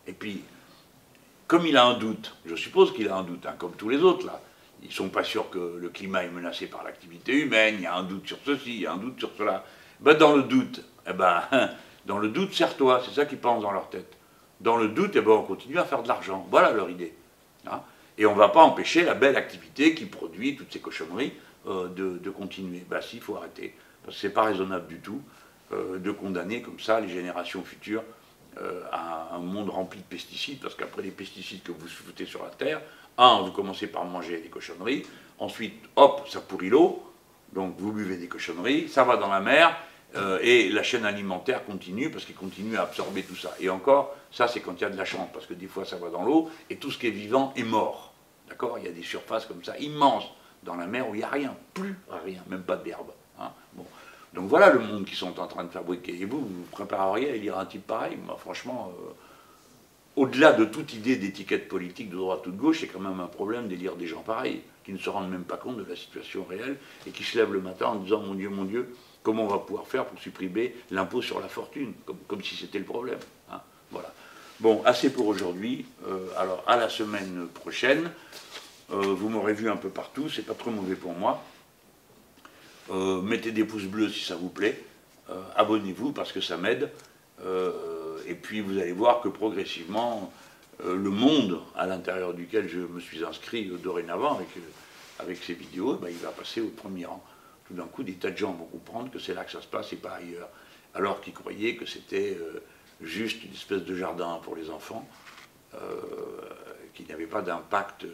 Et 0.07 0.13
puis, 0.13 0.41
comme 1.47 1.65
il 1.65 1.77
a 1.77 1.85
un 1.85 1.97
doute, 1.97 2.35
je 2.45 2.55
suppose 2.55 2.93
qu'il 2.93 3.07
a 3.09 3.15
un 3.15 3.23
doute, 3.23 3.45
hein, 3.45 3.55
comme 3.57 3.73
tous 3.73 3.89
les 3.89 3.99
autres 3.99 4.25
là, 4.25 4.41
ils 4.83 4.89
ne 4.89 4.93
sont 4.93 5.09
pas 5.09 5.23
sûrs 5.23 5.49
que 5.49 5.77
le 5.79 5.89
climat 5.89 6.23
est 6.23 6.29
menacé 6.29 6.67
par 6.67 6.83
l'activité 6.83 7.33
humaine, 7.33 7.75
il 7.77 7.83
y 7.83 7.85
a 7.85 7.95
un 7.95 8.03
doute 8.03 8.27
sur 8.27 8.37
ceci, 8.45 8.75
il 8.75 8.81
y 8.81 8.85
a 8.85 8.93
un 8.93 8.97
doute 8.97 9.17
sur 9.17 9.31
cela. 9.37 9.65
Ben, 9.99 10.13
dans 10.15 10.35
le 10.35 10.43
doute, 10.43 10.83
eh 11.07 11.13
ben, 11.13 11.41
dans 12.05 12.19
le 12.19 12.27
doute, 12.27 12.53
serre-toi, 12.53 13.01
c'est 13.05 13.15
ça 13.15 13.25
qu'ils 13.25 13.37
pensent 13.37 13.63
dans 13.63 13.71
leur 13.71 13.89
tête. 13.89 14.17
Dans 14.59 14.77
le 14.77 14.89
doute, 14.89 15.11
eh 15.15 15.21
ben, 15.21 15.31
on 15.31 15.43
continue 15.43 15.79
à 15.79 15.85
faire 15.85 16.03
de 16.03 16.07
l'argent. 16.07 16.45
Voilà 16.51 16.71
leur 16.71 16.89
idée. 16.89 17.13
Hein. 17.67 17.81
Et 18.17 18.25
on 18.25 18.33
ne 18.33 18.37
va 18.37 18.49
pas 18.49 18.61
empêcher 18.61 19.03
la 19.03 19.13
belle 19.13 19.37
activité 19.37 19.95
qui 19.95 20.05
produit 20.05 20.55
toutes 20.55 20.71
ces 20.71 20.79
cochonneries 20.79 21.33
euh, 21.67 21.87
de, 21.87 22.29
continuer. 22.29 22.83
Ben 22.89 23.01
si, 23.01 23.17
il 23.17 23.21
faut 23.21 23.35
arrêter. 23.37 23.73
Parce 24.03 24.17
que 24.17 24.21
ce 24.21 24.27
n'est 24.27 24.33
pas 24.33 24.43
raisonnable 24.43 24.87
du 24.87 24.99
tout 24.99 25.21
euh, 25.71 25.97
de 25.97 26.11
condamner 26.11 26.61
comme 26.61 26.79
ça 26.79 26.99
les 26.99 27.09
générations 27.09 27.63
futures 27.63 28.03
euh, 28.61 28.83
à 28.91 29.35
un 29.35 29.39
monde 29.39 29.69
rempli 29.69 29.99
de 29.99 30.05
pesticides, 30.05 30.59
parce 30.59 30.75
qu'après 30.75 31.01
les 31.01 31.11
pesticides 31.11 31.63
que 31.63 31.71
vous 31.71 31.87
foutez 31.87 32.25
sur 32.25 32.43
la 32.43 32.49
terre, 32.49 32.81
un, 33.17 33.41
vous 33.41 33.51
commencez 33.51 33.87
par 33.87 34.05
manger 34.05 34.39
des 34.39 34.49
cochonneries, 34.49 35.03
ensuite, 35.39 35.83
hop, 35.95 36.27
ça 36.29 36.41
pourrit 36.41 36.69
l'eau, 36.69 37.03
donc 37.53 37.75
vous 37.77 37.91
buvez 37.91 38.17
des 38.17 38.27
cochonneries, 38.27 38.89
ça 38.89 39.03
va 39.03 39.17
dans 39.17 39.29
la 39.29 39.39
mer, 39.39 39.75
euh, 40.15 40.39
et 40.41 40.69
la 40.69 40.83
chaîne 40.83 41.05
alimentaire 41.05 41.65
continue, 41.65 42.09
parce 42.11 42.25
qu'il 42.25 42.35
continue 42.35 42.77
à 42.77 42.83
absorber 42.83 43.23
tout 43.23 43.35
ça. 43.35 43.53
Et 43.59 43.69
encore, 43.69 44.15
ça 44.31 44.47
c'est 44.47 44.59
quand 44.59 44.73
il 44.73 44.81
y 44.81 44.85
a 44.85 44.89
de 44.89 44.97
la 44.97 45.05
chance, 45.05 45.29
parce 45.33 45.45
que 45.45 45.53
des 45.53 45.67
fois 45.67 45.85
ça 45.85 45.97
va 45.97 46.09
dans 46.09 46.23
l'eau, 46.23 46.49
et 46.69 46.77
tout 46.77 46.91
ce 46.91 46.97
qui 46.97 47.07
est 47.07 47.11
vivant 47.11 47.53
est 47.55 47.63
mort. 47.63 48.13
D'accord? 48.47 48.77
Il 48.79 48.85
y 48.85 48.87
a 48.87 48.91
des 48.91 49.03
surfaces 49.03 49.45
comme 49.45 49.63
ça, 49.63 49.77
immenses, 49.77 50.25
dans 50.63 50.75
la 50.75 50.87
mer 50.87 51.09
où 51.09 51.15
il 51.15 51.19
n'y 51.19 51.23
a 51.23 51.29
rien, 51.29 51.55
plus 51.73 51.97
rien, 52.25 52.41
même 52.47 52.63
pas 52.63 52.77
d'herbe. 52.77 53.11
Hein 53.39 53.51
bon. 53.73 53.85
Donc 54.33 54.47
voilà 54.47 54.71
le 54.71 54.79
monde 54.79 55.05
qu'ils 55.05 55.17
sont 55.17 55.39
en 55.39 55.47
train 55.47 55.63
de 55.63 55.69
fabriquer. 55.69 56.19
Et 56.19 56.25
vous, 56.25 56.39
vous 56.39 56.47
vous 56.47 56.69
prépareriez 56.71 57.29
à 57.29 57.33
lire 57.33 57.57
un 57.57 57.65
type 57.65 57.85
pareil? 57.85 58.17
Moi, 58.25 58.35
Franchement, 58.39 58.91
euh, 58.91 59.11
au-delà 60.15 60.53
de 60.53 60.65
toute 60.65 60.93
idée 60.93 61.15
d'étiquette 61.15 61.67
politique 61.67 62.09
de 62.09 62.15
droite 62.15 62.45
ou 62.47 62.51
de 62.51 62.57
gauche, 62.57 62.81
c'est 62.81 62.87
quand 62.87 62.99
même 62.99 63.19
un 63.19 63.27
problème 63.27 63.67
de 63.67 63.75
lire 63.75 63.95
des 63.95 64.07
gens 64.07 64.21
pareils, 64.21 64.61
qui 64.83 64.93
ne 64.93 64.97
se 64.97 65.09
rendent 65.09 65.29
même 65.29 65.43
pas 65.43 65.57
compte 65.57 65.77
de 65.77 65.85
la 65.89 65.95
situation 65.95 66.43
réelle 66.43 66.77
et 67.07 67.11
qui 67.11 67.23
se 67.23 67.37
lèvent 67.37 67.53
le 67.53 67.61
matin 67.61 67.87
en 67.87 67.95
disant 67.95 68.19
Mon 68.21 68.35
Dieu, 68.35 68.49
mon 68.49 68.65
Dieu, 68.65 68.93
comment 69.23 69.43
on 69.43 69.47
va 69.47 69.59
pouvoir 69.59 69.87
faire 69.87 70.05
pour 70.05 70.19
supprimer 70.19 70.75
l'impôt 70.91 71.21
sur 71.21 71.39
la 71.39 71.47
fortune 71.47 71.93
Comme, 72.27 72.43
si 72.43 72.55
c'était 72.55 72.79
le 72.79 72.85
problème. 72.85 73.19
Hein. 73.51 73.61
voilà. 73.91 74.13
Bon, 74.59 74.81
assez 74.85 75.11
pour 75.11 75.27
aujourd'hui. 75.27 75.85
Euh, 76.07 76.27
alors, 76.37 76.63
à 76.67 76.77
la 76.77 76.89
semaine 76.89 77.47
prochaine. 77.53 78.11
Euh, 78.91 78.97
vous 78.97 79.29
m'aurez 79.29 79.53
vu 79.53 79.69
un 79.69 79.77
peu 79.77 79.89
partout, 79.89 80.29
c'est 80.29 80.45
pas 80.45 80.53
trop 80.53 80.69
mauvais 80.69 80.95
pour 80.95 81.13
moi. 81.13 81.43
Euh, 82.91 83.21
mettez 83.21 83.51
des 83.51 83.63
pouces 83.63 83.85
bleus 83.85 84.09
si 84.09 84.23
ça 84.23 84.35
vous 84.35 84.49
plaît. 84.49 84.83
Abonnez-vous 85.55 86.11
parce 86.11 86.31
que 86.31 86.41
ça 86.41 86.57
m'aide. 86.57 86.91
Et 88.27 88.35
puis 88.35 88.61
vous 88.61 88.77
allez 88.77 88.91
voir 88.91 89.21
que 89.21 89.29
progressivement, 89.29 90.31
le 90.83 91.09
monde 91.09 91.61
à 91.75 91.85
l'intérieur 91.85 92.33
duquel 92.33 92.67
je 92.67 92.79
me 92.79 92.99
suis 92.99 93.23
inscrit 93.23 93.65
dorénavant 93.65 94.35
avec, 94.35 94.49
avec 95.19 95.43
ces 95.43 95.53
vidéos, 95.53 95.95
ben, 95.95 96.09
il 96.09 96.17
va 96.17 96.29
passer 96.29 96.61
au 96.61 96.69
premier 96.69 97.05
rang. 97.05 97.23
Tout 97.67 97.73
d'un 97.75 97.85
coup, 97.85 98.03
des 98.03 98.15
tas 98.15 98.31
de 98.31 98.37
gens 98.37 98.51
vont 98.53 98.65
comprendre 98.65 99.11
que 99.11 99.19
c'est 99.19 99.33
là 99.33 99.43
que 99.43 99.51
ça 99.51 99.61
se 99.61 99.67
passe 99.67 99.93
et 99.93 99.97
pas 99.97 100.15
ailleurs. 100.15 100.49
Alors 100.93 101.21
qu'ils 101.21 101.33
croyaient 101.33 101.75
que 101.75 101.85
c'était 101.85 102.37
juste 103.01 103.43
une 103.43 103.53
espèce 103.53 103.83
de 103.83 103.95
jardin 103.95 104.39
pour 104.43 104.55
les 104.55 104.69
enfants, 104.69 105.07
qui 106.93 107.05
n'avait 107.05 107.27
pas 107.27 107.41
d'impact 107.41 108.05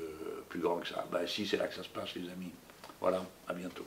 plus 0.49 0.59
grand 0.59 0.77
que 0.77 0.87
ça. 0.87 1.05
Ben 1.11 1.25
si, 1.27 1.47
c'est 1.47 1.57
là 1.57 1.67
que 1.67 1.75
ça 1.75 1.83
se 1.83 1.89
passe, 1.89 2.15
les 2.15 2.29
amis. 2.29 2.51
Voilà, 3.01 3.23
à 3.47 3.53
bientôt. 3.53 3.85